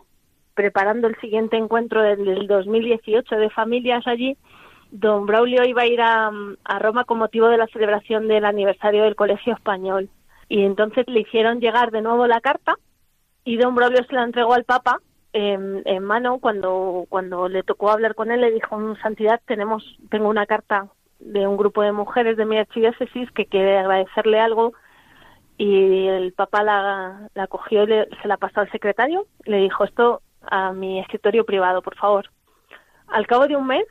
preparando 0.54 1.08
el 1.08 1.16
siguiente 1.20 1.56
encuentro 1.56 2.02
del 2.02 2.46
2018 2.46 3.36
de 3.36 3.50
familias 3.50 4.06
allí. 4.06 4.36
Don 4.90 5.26
Braulio 5.26 5.64
iba 5.64 5.82
a 5.82 5.86
ir 5.86 6.00
a, 6.00 6.30
a 6.64 6.78
Roma 6.78 7.04
con 7.04 7.18
motivo 7.18 7.48
de 7.48 7.58
la 7.58 7.66
celebración 7.68 8.28
del 8.28 8.44
aniversario 8.44 9.02
del 9.02 9.16
Colegio 9.16 9.54
Español. 9.54 10.08
Y 10.48 10.62
entonces 10.62 11.06
le 11.08 11.20
hicieron 11.20 11.60
llegar 11.60 11.90
de 11.90 12.02
nuevo 12.02 12.26
la 12.26 12.40
carta 12.40 12.76
y 13.44 13.56
Don 13.56 13.74
Braulio 13.74 14.04
se 14.04 14.14
la 14.14 14.22
entregó 14.22 14.54
al 14.54 14.64
Papa 14.64 15.00
en, 15.32 15.82
en 15.84 16.04
mano 16.04 16.38
cuando 16.38 17.06
cuando 17.08 17.48
le 17.48 17.64
tocó 17.64 17.90
hablar 17.90 18.14
con 18.14 18.30
él 18.30 18.40
le 18.40 18.52
dijo 18.52 18.78
santidad 19.02 19.40
tenemos 19.46 19.98
tengo 20.08 20.28
una 20.28 20.46
carta 20.46 20.86
de 21.18 21.44
un 21.48 21.56
grupo 21.56 21.82
de 21.82 21.90
mujeres 21.90 22.36
de 22.36 22.44
mi 22.44 22.56
archidiócesis 22.56 23.28
que 23.32 23.46
quiere 23.46 23.78
agradecerle 23.78 24.38
algo 24.38 24.74
y 25.56 26.06
el 26.08 26.32
Papa 26.32 26.62
la, 26.62 27.28
la 27.34 27.46
cogió 27.46 27.84
y 27.84 27.86
le- 27.86 28.08
se 28.22 28.28
la 28.28 28.36
pasó 28.36 28.60
al 28.60 28.70
secretario 28.70 29.26
le 29.44 29.58
dijo 29.58 29.84
esto 29.84 30.20
a 30.42 30.72
mi 30.72 31.00
escritorio 31.00 31.44
privado 31.44 31.80
por 31.82 31.96
favor 31.96 32.30
al 33.08 33.26
cabo 33.26 33.46
de 33.46 33.56
un 33.56 33.66
mes 33.66 33.84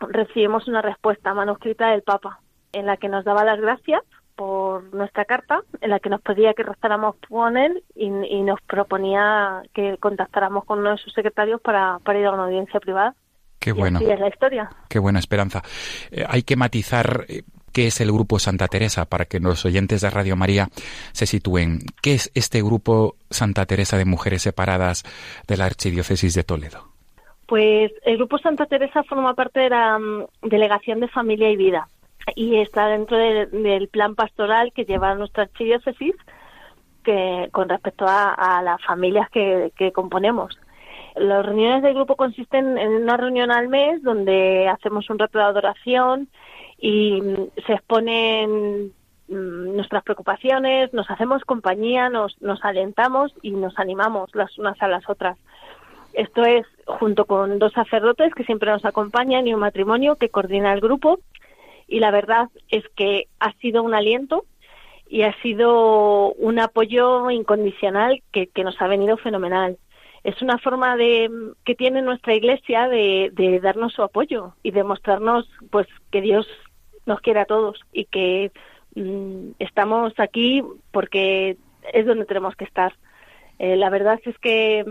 recibimos 0.00 0.68
una 0.68 0.82
respuesta 0.82 1.32
manuscrita 1.34 1.88
del 1.90 2.02
Papa 2.02 2.40
en 2.72 2.86
la 2.86 2.96
que 2.98 3.08
nos 3.08 3.24
daba 3.24 3.44
las 3.44 3.60
gracias 3.60 4.02
por 4.34 4.92
nuestra 4.92 5.24
carta, 5.24 5.62
en 5.80 5.88
la 5.88 5.98
que 5.98 6.10
nos 6.10 6.20
pedía 6.20 6.52
que 6.52 6.62
rezáramos 6.62 7.16
con 7.26 7.56
él 7.56 7.82
y, 7.94 8.04
y 8.08 8.42
nos 8.42 8.60
proponía 8.66 9.62
que 9.72 9.96
contactáramos 9.96 10.66
con 10.66 10.80
uno 10.80 10.90
de 10.90 10.98
sus 10.98 11.14
secretarios 11.14 11.58
para, 11.62 12.00
para 12.00 12.18
ir 12.18 12.26
a 12.26 12.32
una 12.32 12.44
audiencia 12.44 12.78
privada. 12.78 13.14
Qué 13.58 13.70
Y 13.70 13.72
bueno, 13.72 13.96
así 13.96 14.10
es 14.10 14.20
la 14.20 14.28
historia. 14.28 14.68
qué 14.90 14.98
buena 14.98 15.20
esperanza. 15.20 15.62
Eh, 16.10 16.26
hay 16.28 16.42
que 16.42 16.54
matizar 16.56 17.24
eh, 17.28 17.44
qué 17.76 17.88
es 17.88 18.00
el 18.00 18.10
grupo 18.10 18.38
Santa 18.38 18.68
Teresa 18.68 19.04
para 19.04 19.26
que 19.26 19.38
los 19.38 19.66
oyentes 19.66 20.00
de 20.00 20.08
Radio 20.08 20.34
María 20.34 20.68
se 21.12 21.26
sitúen. 21.26 21.80
¿Qué 22.00 22.14
es 22.14 22.32
este 22.34 22.62
grupo 22.62 23.16
Santa 23.28 23.66
Teresa 23.66 23.98
de 23.98 24.06
Mujeres 24.06 24.40
Separadas 24.40 25.04
de 25.46 25.58
la 25.58 25.66
Archidiócesis 25.66 26.32
de 26.34 26.42
Toledo? 26.42 26.84
Pues 27.46 27.92
el 28.06 28.16
Grupo 28.16 28.38
Santa 28.38 28.64
Teresa 28.64 29.02
forma 29.02 29.34
parte 29.34 29.60
de 29.60 29.68
la 29.68 29.98
mm, 29.98 30.24
Delegación 30.48 31.00
de 31.00 31.08
Familia 31.08 31.50
y 31.50 31.56
Vida 31.56 31.86
y 32.34 32.56
está 32.62 32.86
dentro 32.86 33.18
de- 33.18 33.44
del 33.44 33.88
plan 33.88 34.14
pastoral 34.14 34.72
que 34.74 34.86
lleva 34.86 35.14
nuestra 35.14 35.42
archidiócesis 35.42 36.14
que, 37.04 37.50
con 37.52 37.68
respecto 37.68 38.06
a, 38.08 38.62
las 38.64 38.82
familias 38.86 39.28
que, 39.28 39.70
que 39.76 39.92
componemos. 39.92 40.58
Las 41.14 41.44
reuniones 41.44 41.82
del 41.82 41.92
grupo 41.92 42.16
consisten 42.16 42.78
en 42.78 43.02
una 43.02 43.18
reunión 43.18 43.50
al 43.52 43.68
mes 43.68 44.02
donde 44.02 44.66
hacemos 44.66 45.10
un 45.10 45.18
rato 45.18 45.36
de 45.38 45.44
adoración 45.44 46.28
y 46.78 47.20
mm, 47.20 47.48
se 47.66 47.72
exponen 47.74 48.92
mm, 49.28 49.76
nuestras 49.76 50.02
preocupaciones, 50.02 50.92
nos 50.92 51.10
hacemos 51.10 51.44
compañía, 51.44 52.08
nos, 52.08 52.40
nos 52.40 52.64
alentamos 52.64 53.34
y 53.42 53.50
nos 53.52 53.78
animamos 53.78 54.34
las 54.34 54.58
unas 54.58 54.80
a 54.82 54.88
las 54.88 55.08
otras. 55.08 55.38
Esto 56.12 56.44
es 56.44 56.66
junto 56.86 57.26
con 57.26 57.58
dos 57.58 57.72
sacerdotes 57.72 58.32
que 58.34 58.44
siempre 58.44 58.70
nos 58.70 58.84
acompañan 58.84 59.46
y 59.46 59.52
un 59.52 59.60
matrimonio 59.60 60.16
que 60.16 60.30
coordina 60.30 60.72
el 60.72 60.80
grupo. 60.80 61.20
Y 61.86 62.00
la 62.00 62.10
verdad 62.10 62.48
es 62.70 62.84
que 62.96 63.28
ha 63.38 63.52
sido 63.54 63.82
un 63.82 63.94
aliento 63.94 64.44
y 65.08 65.22
ha 65.22 65.34
sido 65.42 66.32
un 66.32 66.58
apoyo 66.58 67.30
incondicional 67.30 68.22
que, 68.32 68.48
que 68.48 68.64
nos 68.64 68.80
ha 68.80 68.86
venido 68.86 69.16
fenomenal. 69.18 69.76
Es 70.24 70.42
una 70.42 70.58
forma 70.58 70.96
de 70.96 71.30
que 71.64 71.74
tiene 71.74 72.02
nuestra 72.02 72.34
Iglesia 72.34 72.88
de, 72.88 73.30
de 73.32 73.60
darnos 73.60 73.92
su 73.92 74.02
apoyo 74.02 74.54
y 74.62 74.72
de 74.72 74.82
mostrarnos 74.82 75.48
pues 75.70 75.86
que 76.10 76.20
Dios 76.20 76.48
nos 77.06 77.20
quiere 77.20 77.40
a 77.40 77.46
todos 77.46 77.80
y 77.92 78.04
que 78.06 78.52
mm, 78.94 79.52
estamos 79.58 80.12
aquí 80.18 80.62
porque 80.90 81.56
es 81.92 82.06
donde 82.06 82.26
tenemos 82.26 82.54
que 82.56 82.64
estar. 82.64 82.92
Eh, 83.58 83.76
la 83.76 83.90
verdad 83.90 84.20
es 84.24 84.38
que 84.38 84.84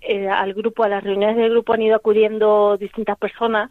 eh, 0.00 0.28
al 0.28 0.54
grupo, 0.54 0.82
a 0.84 0.88
las 0.88 1.04
reuniones 1.04 1.36
del 1.36 1.50
grupo 1.50 1.72
han 1.72 1.82
ido 1.82 1.96
acudiendo 1.96 2.76
distintas 2.76 3.18
personas, 3.18 3.70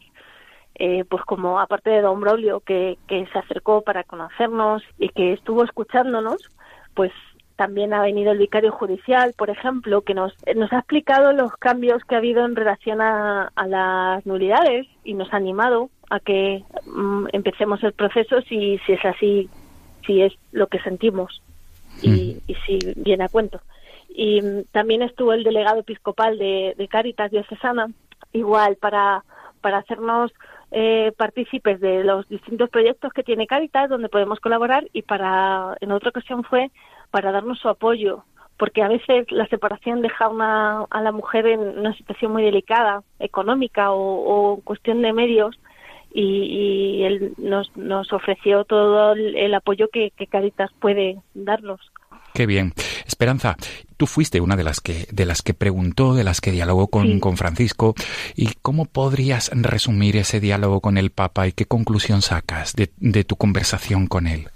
eh, 0.75 1.03
pues 1.05 1.23
como 1.23 1.59
aparte 1.59 1.89
de 1.89 2.01
Don 2.01 2.19
Braulio, 2.19 2.59
que, 2.59 2.97
que 3.07 3.25
se 3.27 3.39
acercó 3.39 3.81
para 3.81 4.03
conocernos 4.03 4.83
y 4.99 5.09
que 5.09 5.33
estuvo 5.33 5.63
escuchándonos, 5.63 6.49
pues 6.93 7.11
también 7.55 7.93
ha 7.93 8.01
venido 8.01 8.31
el 8.31 8.37
vicario 8.37 8.71
judicial, 8.71 9.33
por 9.35 9.49
ejemplo, 9.49 10.01
que 10.01 10.13
nos, 10.13 10.35
nos 10.55 10.71
ha 10.71 10.79
explicado 10.79 11.33
los 11.33 11.51
cambios 11.53 12.03
que 12.03 12.13
ha 12.13 12.19
habido 12.19 12.45
en 12.45 12.55
relación 12.55 13.01
a, 13.01 13.51
a 13.55 13.67
las 13.67 14.25
nulidades 14.27 14.85
y 15.03 15.15
nos 15.15 15.33
ha 15.33 15.37
animado 15.37 15.89
a 16.09 16.19
que 16.19 16.63
mm, 16.85 17.27
empecemos 17.33 17.83
el 17.83 17.93
proceso 17.93 18.41
si, 18.41 18.77
si 18.85 18.93
es 18.93 19.05
así, 19.05 19.49
si 20.05 20.21
es 20.21 20.33
lo 20.51 20.67
que 20.67 20.79
sentimos 20.79 21.41
y, 22.01 22.41
y 22.47 22.55
si 22.65 22.79
viene 22.95 23.25
a 23.25 23.29
cuento. 23.29 23.61
Y 24.09 24.41
mm, 24.41 24.63
también 24.71 25.01
estuvo 25.01 25.33
el 25.33 25.43
delegado 25.43 25.79
episcopal 25.79 26.37
de, 26.37 26.75
de 26.77 26.87
Cáritas 26.87 27.31
Diocesana, 27.31 27.87
igual 28.33 28.77
para, 28.77 29.23
para 29.61 29.79
hacernos 29.79 30.31
eh, 30.71 31.11
partícipes 31.17 31.79
de 31.79 32.03
los 32.03 32.27
distintos 32.27 32.69
proyectos 32.69 33.13
que 33.13 33.23
tiene 33.23 33.47
Cáritas, 33.47 33.89
donde 33.89 34.09
podemos 34.09 34.39
colaborar, 34.39 34.87
y 34.93 35.01
para, 35.01 35.75
en 35.81 35.91
otra 35.91 36.09
ocasión 36.09 36.43
fue 36.43 36.71
para 37.11 37.31
darnos 37.31 37.59
su 37.59 37.69
apoyo, 37.69 38.23
porque 38.57 38.81
a 38.81 38.87
veces 38.87 39.31
la 39.31 39.47
separación 39.47 40.01
deja 40.01 40.27
una, 40.27 40.83
a 40.89 41.01
la 41.01 41.11
mujer 41.11 41.47
en 41.47 41.59
una 41.79 41.93
situación 41.95 42.31
muy 42.31 42.43
delicada, 42.43 43.03
económica 43.19 43.91
o, 43.91 44.55
o 44.55 44.61
cuestión 44.61 45.01
de 45.01 45.13
medios, 45.13 45.57
y, 46.13 46.99
y 46.99 47.03
él 47.03 47.33
nos, 47.37 47.75
nos 47.75 48.11
ofreció 48.13 48.63
todo 48.65 49.13
el, 49.13 49.35
el 49.35 49.53
apoyo 49.53 49.89
que, 49.91 50.11
que 50.17 50.27
Caritas 50.27 50.71
puede 50.79 51.17
darnos. 51.33 51.79
Qué 52.33 52.45
bien. 52.45 52.73
Esperanza, 53.05 53.55
tú 53.97 54.05
fuiste 54.05 54.41
una 54.41 54.55
de 54.55 54.63
las 54.63 54.79
que, 54.79 55.05
de 55.11 55.25
las 55.25 55.41
que 55.41 55.53
preguntó, 55.55 56.13
de 56.13 56.23
las 56.23 56.39
que 56.39 56.51
dialogó 56.51 56.87
con, 56.87 57.03
Sí. 57.07 57.19
con 57.19 57.35
Francisco. 57.35 57.95
¿Y 58.35 58.49
cómo 58.61 58.85
podrías 58.85 59.49
resumir 59.55 60.17
ese 60.17 60.39
diálogo 60.39 60.79
con 60.81 60.97
el 60.97 61.09
Papa 61.09 61.47
y 61.47 61.51
qué 61.53 61.65
conclusión 61.65 62.21
sacas 62.21 62.75
de, 62.75 62.91
de 62.97 63.23
tu 63.23 63.37
conversación 63.37 64.05
con 64.07 64.27
él? 64.27 64.49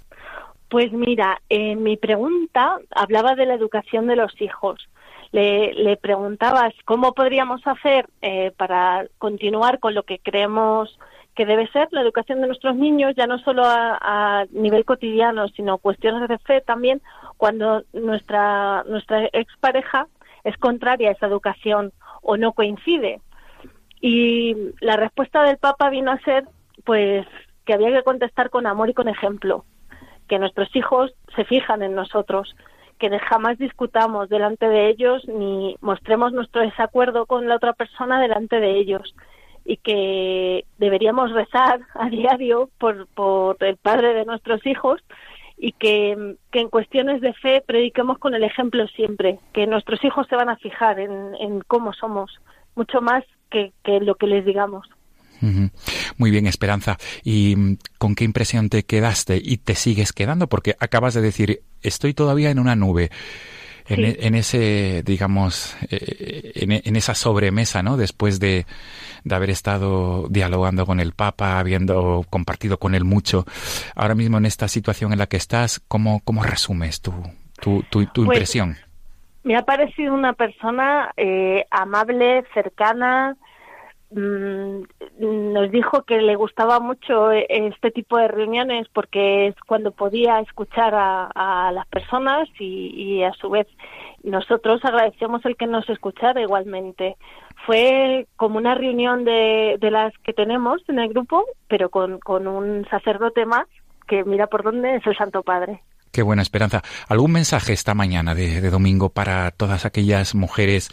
Pues 0.68 0.92
mira, 0.92 1.40
en 1.48 1.82
mi 1.82 1.96
pregunta 1.96 2.78
hablaba 2.94 3.34
de 3.34 3.46
la 3.46 3.54
educación 3.54 4.06
de 4.06 4.16
los 4.16 4.32
hijos. 4.40 4.88
Le, 5.32 5.72
le 5.74 5.96
preguntabas 5.96 6.72
cómo 6.84 7.14
podríamos 7.14 7.66
hacer 7.66 8.06
eh, 8.20 8.52
para 8.56 9.06
continuar 9.18 9.80
con 9.80 9.94
lo 9.94 10.02
que 10.04 10.18
creemos 10.18 10.98
que 11.34 11.46
debe 11.46 11.66
ser 11.68 11.88
la 11.92 12.02
educación 12.02 12.40
de 12.40 12.46
nuestros 12.46 12.76
niños, 12.76 13.14
ya 13.16 13.26
no 13.26 13.38
solo 13.38 13.62
a, 13.64 14.44
nivel 14.50 14.84
cotidiano, 14.84 15.48
sino 15.48 15.78
cuestiones 15.78 16.28
de 16.28 16.38
fe 16.38 16.60
también, 16.60 17.00
cuando 17.36 17.84
nuestra, 17.92 18.84
nuestra 18.84 19.28
expareja 19.32 20.08
es 20.44 20.56
contraria 20.58 21.08
a 21.08 21.12
esa 21.12 21.26
educación 21.26 21.92
o 22.22 22.36
no 22.36 22.52
coincide. 22.52 23.20
Y 24.00 24.54
la 24.80 24.96
respuesta 24.96 25.42
del 25.44 25.56
Papa 25.56 25.88
vino 25.88 26.10
a 26.10 26.18
ser, 26.20 26.44
pues, 26.84 27.26
que 27.64 27.74
había 27.74 27.92
que 27.92 28.02
contestar 28.02 28.50
con 28.50 28.66
amor 28.66 28.90
y 28.90 28.94
con 28.94 29.08
ejemplo, 29.08 29.64
que 30.28 30.38
nuestros 30.38 30.74
hijos 30.76 31.12
se 31.34 31.44
fijan 31.44 31.82
en 31.82 31.94
nosotros, 31.94 32.54
que 32.98 33.18
jamás 33.18 33.58
discutamos 33.58 34.28
delante 34.28 34.68
de 34.68 34.88
ellos 34.88 35.26
ni 35.26 35.76
mostremos 35.80 36.32
nuestro 36.32 36.62
desacuerdo 36.62 37.26
con 37.26 37.48
la 37.48 37.56
otra 37.56 37.72
persona 37.72 38.20
delante 38.20 38.60
de 38.60 38.78
ellos 38.78 39.14
y 39.64 39.76
que 39.76 40.64
deberíamos 40.78 41.32
rezar 41.32 41.80
a 41.94 42.08
diario 42.08 42.70
por, 42.78 43.06
por 43.08 43.56
el 43.60 43.76
padre 43.76 44.14
de 44.14 44.24
nuestros 44.24 44.64
hijos 44.66 45.00
y 45.56 45.72
que, 45.72 46.36
que 46.50 46.60
en 46.60 46.68
cuestiones 46.68 47.20
de 47.20 47.32
fe 47.34 47.62
prediquemos 47.64 48.18
con 48.18 48.34
el 48.34 48.42
ejemplo 48.42 48.86
siempre, 48.88 49.38
que 49.52 49.66
nuestros 49.66 50.02
hijos 50.04 50.26
se 50.28 50.36
van 50.36 50.48
a 50.48 50.56
fijar 50.56 50.98
en, 50.98 51.34
en 51.40 51.60
cómo 51.60 51.92
somos, 51.92 52.32
mucho 52.74 53.00
más 53.00 53.24
que, 53.50 53.72
que 53.84 54.00
lo 54.00 54.16
que 54.16 54.26
les 54.26 54.44
digamos. 54.44 54.88
Muy 56.18 56.30
bien, 56.30 56.46
Esperanza. 56.46 56.98
¿Y 57.24 57.56
mm, 57.56 57.78
con 57.98 58.14
qué 58.14 58.24
impresión 58.24 58.68
te 58.68 58.84
quedaste 58.84 59.40
y 59.42 59.58
te 59.58 59.74
sigues 59.74 60.12
quedando? 60.12 60.48
Porque 60.48 60.76
acabas 60.78 61.14
de 61.14 61.20
decir, 61.20 61.62
estoy 61.82 62.14
todavía 62.14 62.50
en 62.50 62.58
una 62.58 62.76
nube. 62.76 63.10
En, 63.92 63.96
Sí. 63.96 64.04
e- 64.04 64.26
en 64.26 64.34
ese, 64.34 65.02
digamos, 65.04 65.76
eh, 65.90 66.52
en, 66.54 66.72
e- 66.72 66.82
en 66.84 66.96
esa 66.96 67.14
sobremesa, 67.14 67.82
¿no? 67.82 67.96
Después 67.96 68.40
de, 68.40 68.64
de 69.24 69.34
haber 69.34 69.50
estado 69.50 70.26
dialogando 70.28 70.86
con 70.86 70.98
el 71.00 71.12
Papa, 71.12 71.58
habiendo 71.58 72.24
compartido 72.30 72.78
con 72.78 72.94
él 72.94 73.04
mucho. 73.04 73.44
Ahora 73.94 74.14
mismo 74.14 74.38
en 74.38 74.46
esta 74.46 74.68
situación 74.68 75.12
en 75.12 75.18
la 75.18 75.26
que 75.26 75.36
estás, 75.36 75.80
¿cómo, 75.88 76.20
cómo 76.24 76.42
resumes 76.42 77.00
tu, 77.00 77.12
tu, 77.60 77.82
tu, 77.90 78.04
tu 78.06 78.24
Pues, 78.24 78.36
impresión? 78.36 78.76
Me 79.44 79.56
ha 79.56 79.62
parecido 79.62 80.14
una 80.14 80.34
persona 80.34 81.10
eh, 81.16 81.64
amable, 81.70 82.44
cercana. 82.54 83.36
Mm, 84.12 84.82
nos 85.52 85.70
dijo 85.70 86.02
que 86.02 86.18
le 86.18 86.36
gustaba 86.36 86.80
mucho 86.80 87.32
eh, 87.32 87.46
este 87.48 87.90
tipo 87.90 88.16
de 88.16 88.28
reuniones 88.28 88.86
porque 88.92 89.48
es 89.48 89.54
cuando 89.66 89.92
podía 89.92 90.40
escuchar 90.40 90.94
a, 90.94 91.70
las 91.72 91.86
personas 91.88 92.48
y, 92.58 93.22
a 93.22 93.32
su 93.32 93.50
vez 93.50 93.66
nosotros 94.22 94.80
agradecemos 94.84 95.44
el 95.44 95.56
que 95.56 95.66
nos 95.66 95.88
escuchara 95.88 96.40
igualmente. 96.40 97.16
Fue 97.66 98.26
como 98.36 98.58
una 98.58 98.74
reunión 98.74 99.24
de, 99.24 99.76
de 99.80 99.90
las 99.90 100.12
que 100.18 100.32
tenemos 100.32 100.80
en 100.88 100.98
el 100.98 101.08
grupo, 101.08 101.44
pero 101.68 101.90
con, 101.90 102.18
con 102.18 102.46
un 102.46 102.86
sacerdote 102.90 103.46
más 103.46 103.66
que 104.06 104.24
mira 104.24 104.46
por 104.46 104.62
dónde 104.62 104.96
es 104.96 105.06
el 105.06 105.16
Santo 105.16 105.42
Padre. 105.42 105.82
Qué 106.12 106.22
buena 106.22 106.42
esperanza. 106.42 106.82
¿Algún 107.08 107.32
mensaje 107.32 107.72
esta 107.72 107.94
mañana 107.94 108.34
de, 108.34 108.60
de 108.60 108.70
domingo 108.70 109.08
para 109.08 109.50
todas 109.50 109.86
aquellas 109.86 110.34
mujeres 110.34 110.90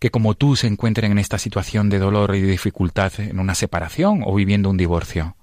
que 0.00 0.10
como 0.10 0.34
tú 0.34 0.56
se 0.56 0.66
encuentren 0.66 1.12
en 1.12 1.18
esta 1.18 1.38
situación 1.38 1.90
de 1.90 1.98
dolor 1.98 2.34
y 2.34 2.40
de 2.40 2.50
dificultad 2.50 3.12
en 3.18 3.38
una 3.38 3.54
separación 3.54 4.22
o 4.24 4.34
viviendo 4.34 4.70
un 4.70 4.76
divorcio? 4.76 5.34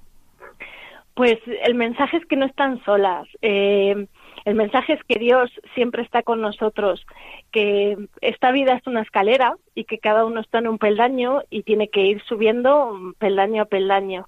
Pues 1.13 1.37
el 1.63 1.75
mensaje 1.75 2.17
es 2.17 2.25
que 2.25 2.35
no 2.35 2.45
están 2.45 2.83
solas. 2.83 3.27
Eh, 3.41 4.07
El 4.45 4.55
mensaje 4.55 4.93
es 4.93 5.03
que 5.05 5.17
Dios 5.17 5.49
siempre 5.73 6.03
está 6.03 6.21
con 6.21 6.39
nosotros, 6.39 7.03
que 7.51 7.97
esta 8.21 8.51
vida 8.51 8.73
es 8.75 8.85
una 8.85 9.01
escalera 9.01 9.55
y 9.73 9.85
que 9.85 9.97
cada 9.97 10.23
uno 10.23 10.39
está 10.39 10.59
en 10.59 10.67
un 10.67 10.77
peldaño 10.77 11.41
y 11.49 11.63
tiene 11.63 11.87
que 11.87 12.01
ir 12.01 12.21
subiendo 12.25 13.13
peldaño 13.17 13.63
a 13.63 13.65
peldaño, 13.65 14.27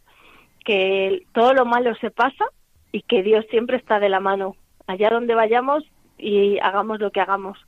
que 0.66 1.22
todo 1.34 1.54
lo 1.54 1.66
malo 1.66 1.94
se 2.02 2.10
pasa 2.10 2.46
y 2.92 3.04
que 3.04 3.22
Dios 3.22 3.46
siempre 3.52 3.78
está 3.78 4.00
de 4.00 4.10
la 4.10 4.20
mano, 4.20 4.56
allá 4.88 5.10
donde 5.12 5.36
vayamos 5.36 5.84
y 6.18 6.58
hagamos 6.64 7.00
lo 7.00 7.12
que 7.12 7.22
hagamos. 7.22 7.60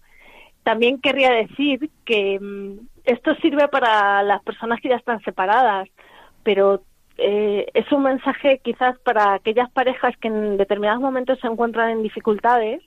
También 0.69 1.01
querría 1.01 1.31
decir 1.31 1.89
que 2.05 2.39
mm, 2.39 2.85
esto 3.03 3.33
sirve 3.41 3.67
para 3.69 4.21
las 4.21 4.43
personas 4.43 4.79
que 4.79 4.89
ya 4.89 4.97
están 4.97 5.19
separadas, 5.21 5.89
pero 6.43 6.83
eh, 7.17 7.65
es 7.73 7.91
un 7.91 8.03
mensaje 8.03 8.61
quizás 8.63 8.99
para 8.99 9.33
aquellas 9.33 9.71
parejas 9.71 10.15
que 10.17 10.27
en 10.27 10.57
determinados 10.57 11.01
momentos 11.01 11.39
se 11.39 11.47
encuentran 11.47 11.89
en 11.89 12.03
dificultades. 12.03 12.83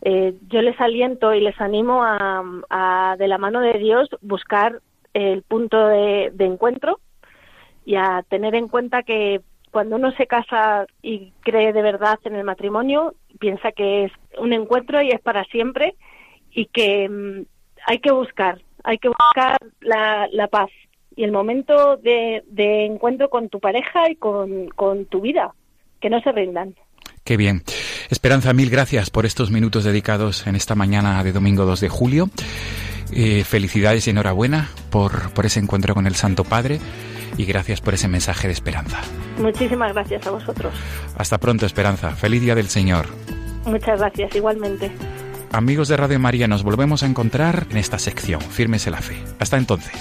Eh, 0.00 0.32
yo 0.48 0.62
les 0.62 0.80
aliento 0.80 1.34
y 1.34 1.42
les 1.42 1.60
animo 1.60 2.00
a, 2.02 3.16
de 3.18 3.28
la 3.28 3.36
mano 3.36 3.60
de 3.60 3.74
Dios, 3.74 4.08
buscar 4.22 4.80
el 5.12 5.42
punto 5.42 5.88
de 5.88 6.32
encuentro 6.38 7.00
y 7.84 7.96
a 7.96 8.24
tener 8.30 8.54
en 8.54 8.66
cuenta 8.66 9.02
que 9.02 9.42
cuando 9.70 9.96
uno 9.96 10.10
se 10.12 10.26
casa 10.26 10.86
y 11.02 11.34
cree 11.42 11.74
de 11.74 11.82
verdad 11.82 12.18
en 12.24 12.34
el 12.34 12.44
matrimonio, 12.44 13.12
piensa 13.38 13.72
que 13.72 14.04
es 14.04 14.12
un 14.38 14.54
encuentro 14.54 15.02
y 15.02 15.10
es 15.10 15.20
para 15.20 15.44
siempre 15.44 15.96
y 16.52 16.66
que 16.66 17.08
mm, 17.08 17.44
hay 17.86 17.98
que 17.98 18.12
buscar, 18.12 18.60
hay 18.84 18.98
que 18.98 19.08
buscar 19.08 19.58
la, 19.80 20.28
la 20.32 20.48
paz 20.48 20.70
y 21.16 21.24
el 21.24 21.32
momento 21.32 21.96
de, 21.96 22.42
de 22.46 22.86
encuentro 22.86 23.28
con 23.28 23.48
tu 23.48 23.60
pareja 23.60 24.10
y 24.10 24.16
con, 24.16 24.68
con 24.68 25.06
tu 25.06 25.20
vida, 25.20 25.54
que 26.00 26.10
no 26.10 26.20
se 26.20 26.32
rindan. 26.32 26.74
Qué 27.24 27.36
bien. 27.36 27.62
Esperanza, 28.10 28.52
mil 28.52 28.70
gracias 28.70 29.10
por 29.10 29.26
estos 29.26 29.50
minutos 29.50 29.84
dedicados 29.84 30.46
en 30.46 30.56
esta 30.56 30.74
mañana 30.74 31.22
de 31.22 31.32
domingo 31.32 31.64
2 31.64 31.80
de 31.80 31.88
julio. 31.88 32.30
Eh, 33.12 33.44
felicidades 33.44 34.06
y 34.06 34.10
enhorabuena 34.10 34.70
por, 34.90 35.34
por 35.34 35.46
ese 35.46 35.60
encuentro 35.60 35.94
con 35.94 36.06
el 36.06 36.14
Santo 36.14 36.44
Padre 36.44 36.78
y 37.36 37.44
gracias 37.44 37.80
por 37.80 37.94
ese 37.94 38.08
mensaje 38.08 38.46
de 38.46 38.52
esperanza. 38.52 39.00
Muchísimas 39.38 39.92
gracias 39.92 40.26
a 40.26 40.30
vosotros. 40.30 40.72
Hasta 41.16 41.38
pronto, 41.38 41.66
Esperanza. 41.66 42.10
Feliz 42.10 42.42
Día 42.42 42.54
del 42.54 42.68
Señor. 42.68 43.06
Muchas 43.64 43.98
gracias, 43.98 44.34
igualmente. 44.36 44.90
Amigos 45.52 45.88
de 45.88 45.96
Radio 45.96 46.20
María, 46.20 46.46
nos 46.46 46.62
volvemos 46.62 47.02
a 47.02 47.06
encontrar 47.06 47.66
en 47.70 47.76
esta 47.76 47.98
sección, 47.98 48.40
Firmes 48.40 48.86
en 48.86 48.92
la 48.92 49.02
Fe. 49.02 49.20
Hasta 49.40 49.56
entonces. 49.56 49.92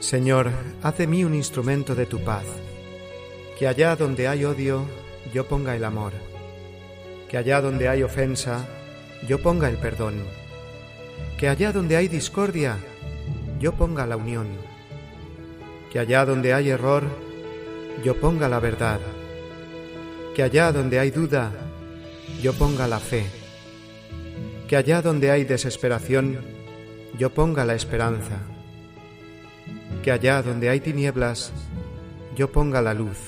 Señor, 0.00 0.50
haz 0.82 0.96
de 0.96 1.06
mí 1.06 1.24
un 1.24 1.34
instrumento 1.34 1.94
de 1.94 2.06
tu 2.06 2.20
paz, 2.20 2.44
que 3.58 3.68
allá 3.68 3.96
donde 3.96 4.28
hay 4.28 4.46
odio, 4.46 4.86
yo 5.34 5.46
ponga 5.46 5.76
el 5.76 5.84
amor, 5.84 6.12
que 7.34 7.38
allá 7.38 7.60
donde 7.60 7.88
hay 7.88 8.04
ofensa, 8.04 8.64
yo 9.26 9.42
ponga 9.42 9.68
el 9.68 9.76
perdón, 9.76 10.22
que 11.36 11.48
allá 11.48 11.72
donde 11.72 11.96
hay 11.96 12.06
discordia, 12.06 12.76
yo 13.58 13.72
ponga 13.72 14.06
la 14.06 14.16
unión, 14.16 14.46
que 15.90 15.98
allá 15.98 16.24
donde 16.24 16.54
hay 16.54 16.70
error, 16.70 17.02
yo 18.04 18.14
ponga 18.20 18.48
la 18.48 18.60
verdad, 18.60 19.00
que 20.36 20.44
allá 20.44 20.70
donde 20.70 21.00
hay 21.00 21.10
duda, 21.10 21.50
yo 22.40 22.52
ponga 22.52 22.86
la 22.86 23.00
fe, 23.00 23.26
que 24.68 24.76
allá 24.76 25.02
donde 25.02 25.32
hay 25.32 25.42
desesperación, 25.42 26.38
yo 27.18 27.34
ponga 27.34 27.64
la 27.64 27.74
esperanza. 27.74 28.38
Que 30.04 30.12
allá 30.12 30.40
donde 30.40 30.68
hay 30.68 30.78
tinieblas, 30.78 31.50
yo 32.36 32.52
ponga 32.52 32.80
la 32.80 32.94
luz, 32.94 33.18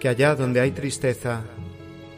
que 0.00 0.08
allá 0.08 0.34
donde 0.34 0.62
hay 0.62 0.70
tristeza, 0.70 1.44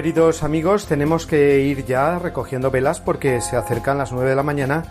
Queridos 0.00 0.42
amigos, 0.42 0.86
tenemos 0.86 1.26
que 1.26 1.60
ir 1.60 1.84
ya 1.84 2.18
recogiendo 2.18 2.70
velas 2.70 3.00
porque 3.00 3.42
se 3.42 3.56
acercan 3.56 3.98
las 3.98 4.12
9 4.12 4.30
de 4.30 4.34
la 4.34 4.42
mañana 4.42 4.82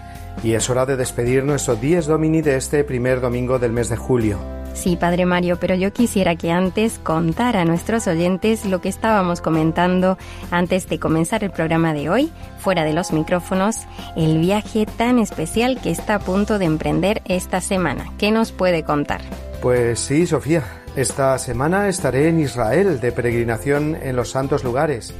y 0.43 0.53
es 0.53 0.69
hora 0.69 0.85
de 0.85 0.97
despedir 0.97 1.43
nuestro 1.43 1.75
Dies 1.75 2.05
Domini 2.05 2.43
de 2.43 2.57
este 2.57 2.83
primer 2.83 3.19
domingo 3.19 3.57
del 3.57 3.71
mes 3.71 3.89
de 3.89 3.97
julio. 3.97 4.37
Sí, 4.75 4.97
Padre 4.97 5.25
Mario, 5.25 5.57
pero 5.59 5.73
yo 5.73 5.91
quisiera 5.91 6.35
que 6.35 6.51
antes 6.51 6.99
contara 6.99 7.61
a 7.61 7.65
nuestros 7.65 8.05
oyentes 8.05 8.65
lo 8.65 8.81
que 8.81 8.89
estábamos 8.89 9.41
comentando 9.41 10.19
antes 10.51 10.87
de 10.87 10.99
comenzar 10.99 11.43
el 11.43 11.49
programa 11.49 11.91
de 11.95 12.11
hoy, 12.11 12.31
fuera 12.59 12.83
de 12.83 12.93
los 12.93 13.11
micrófonos, 13.11 13.77
el 14.15 14.37
viaje 14.37 14.85
tan 14.85 15.17
especial 15.17 15.81
que 15.81 15.89
está 15.89 16.15
a 16.15 16.19
punto 16.19 16.59
de 16.59 16.65
emprender 16.65 17.23
esta 17.25 17.61
semana. 17.61 18.13
¿Qué 18.19 18.29
nos 18.29 18.51
puede 18.51 18.83
contar? 18.83 19.21
Pues 19.59 19.99
sí, 19.99 20.27
Sofía, 20.27 20.63
esta 20.95 21.37
semana 21.37 21.87
estaré 21.87 22.27
en 22.27 22.39
Israel 22.39 22.99
de 22.99 23.11
peregrinación 23.11 23.97
en 24.01 24.15
los 24.15 24.31
santos 24.31 24.63
lugares 24.63 25.13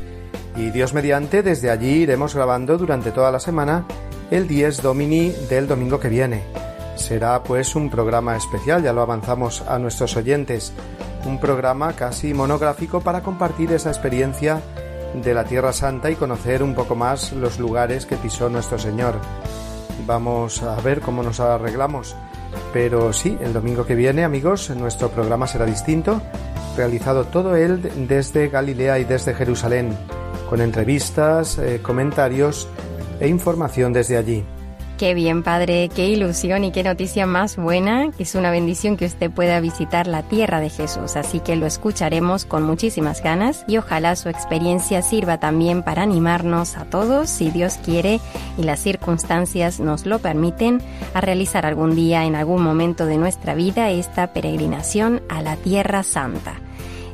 y 0.56 0.72
Dios 0.72 0.94
mediante 0.94 1.44
desde 1.44 1.70
allí 1.70 2.02
iremos 2.04 2.36
grabando 2.36 2.78
durante 2.78 3.12
toda 3.12 3.32
la 3.32 3.40
semana 3.40 3.86
el 4.32 4.48
10 4.48 4.82
Domini 4.82 5.32
del 5.50 5.68
domingo 5.68 6.00
que 6.00 6.10
viene. 6.10 6.44
Será 6.96 7.42
pues 7.44 7.76
un 7.76 7.90
programa 7.90 8.36
especial, 8.36 8.84
ya 8.84 8.92
lo 8.92 9.02
avanzamos 9.02 9.62
a 9.62 9.80
nuestros 9.80 10.18
oyentes, 10.18 10.74
un 11.26 11.40
programa 11.40 11.94
casi 11.94 12.34
monográfico 12.34 13.00
para 13.00 13.22
compartir 13.22 13.72
esa 13.72 13.90
experiencia 13.90 14.62
de 15.14 15.34
la 15.34 15.46
Tierra 15.46 15.72
Santa 15.72 16.12
y 16.12 16.16
conocer 16.16 16.62
un 16.62 16.76
poco 16.76 16.96
más 16.96 17.32
los 17.32 17.58
lugares 17.58 18.06
que 18.06 18.18
pisó 18.18 18.50
nuestro 18.50 18.78
Señor. 18.78 19.16
Vamos 20.06 20.62
a 20.62 20.76
ver 20.82 21.00
cómo 21.02 21.24
nos 21.24 21.40
arreglamos. 21.40 22.16
Pero 22.74 23.14
sí, 23.14 23.38
el 23.42 23.54
domingo 23.54 23.86
que 23.86 23.96
viene, 23.96 24.24
amigos, 24.24 24.70
nuestro 24.72 25.10
programa 25.10 25.48
será 25.48 25.66
distinto, 25.66 26.22
realizado 26.78 27.26
todo 27.26 27.56
él 27.56 28.08
desde 28.08 28.50
Galilea 28.50 29.00
y 29.00 29.06
desde 29.06 29.34
Jerusalén, 29.34 29.98
con 30.50 30.62
entrevistas, 30.62 31.58
eh, 31.58 31.80
comentarios 31.82 32.68
e 33.20 33.28
información 33.28 33.94
desde 33.94 34.18
allí. 34.18 34.46
Qué 35.00 35.14
bien, 35.14 35.44
padre, 35.44 35.88
qué 35.88 36.10
ilusión 36.10 36.66
y 36.66 36.74
qué 36.74 36.84
noticia 36.84 37.26
más 37.26 37.56
buena. 37.56 38.12
Es 38.20 38.36
una 38.36 38.52
bendición 38.52 38.98
que 38.98 39.06
usted 39.06 39.32
pueda 39.32 39.62
visitar 39.62 40.08
la 40.08 40.24
tierra 40.24 40.60
de 40.60 40.70
Jesús, 40.70 41.16
así 41.16 41.40
que 41.40 41.56
lo 41.56 41.66
escucharemos 41.66 42.44
con 42.44 42.64
muchísimas 42.64 43.24
ganas 43.24 43.64
y 43.66 43.78
ojalá 43.78 44.18
su 44.18 44.28
experiencia 44.28 45.02
sirva 45.02 45.40
también 45.40 45.84
para 45.84 46.02
animarnos 46.02 46.76
a 46.76 46.84
todos, 46.84 47.30
si 47.30 47.50
Dios 47.50 47.80
quiere 47.82 48.20
y 48.58 48.64
las 48.64 48.82
circunstancias 48.82 49.80
nos 49.80 50.06
lo 50.06 50.20
permiten, 50.20 50.82
a 51.14 51.22
realizar 51.22 51.66
algún 51.66 51.96
día 51.96 52.26
en 52.26 52.36
algún 52.36 52.62
momento 52.62 53.06
de 53.06 53.16
nuestra 53.16 53.56
vida 53.56 53.92
esta 53.92 54.34
peregrinación 54.34 55.22
a 55.30 55.42
la 55.42 55.56
Tierra 55.56 56.04
Santa. 56.04 56.56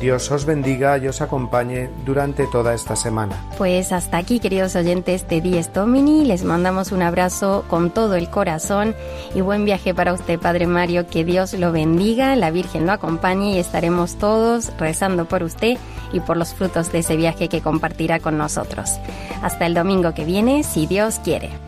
Dios 0.00 0.30
os 0.30 0.44
bendiga 0.44 0.98
y 0.98 1.08
os 1.08 1.20
acompañe 1.20 1.90
durante 2.04 2.46
toda 2.46 2.74
esta 2.74 2.94
semana. 2.94 3.42
Pues 3.56 3.92
hasta 3.92 4.18
aquí, 4.18 4.38
queridos 4.38 4.76
oyentes 4.76 5.26
de 5.28 5.40
Dies 5.40 5.72
Domini, 5.72 6.24
les 6.24 6.44
mandamos 6.44 6.92
un 6.92 7.02
abrazo 7.02 7.64
con 7.68 7.90
todo 7.90 8.14
el 8.14 8.30
corazón 8.30 8.94
y 9.34 9.40
buen 9.40 9.64
viaje 9.64 9.94
para 9.94 10.12
usted, 10.12 10.38
Padre 10.38 10.66
Mario, 10.66 11.06
que 11.06 11.24
Dios 11.24 11.54
lo 11.54 11.72
bendiga, 11.72 12.36
la 12.36 12.50
Virgen 12.50 12.86
lo 12.86 12.92
acompañe 12.92 13.52
y 13.52 13.58
estaremos 13.58 14.16
todos 14.16 14.72
rezando 14.78 15.24
por 15.24 15.42
usted 15.42 15.78
y 16.12 16.20
por 16.20 16.36
los 16.36 16.54
frutos 16.54 16.92
de 16.92 16.98
ese 16.98 17.16
viaje 17.16 17.48
que 17.48 17.60
compartirá 17.60 18.20
con 18.20 18.38
nosotros. 18.38 18.98
Hasta 19.42 19.66
el 19.66 19.74
domingo 19.74 20.14
que 20.14 20.24
viene, 20.24 20.62
si 20.62 20.86
Dios 20.86 21.20
quiere. 21.22 21.67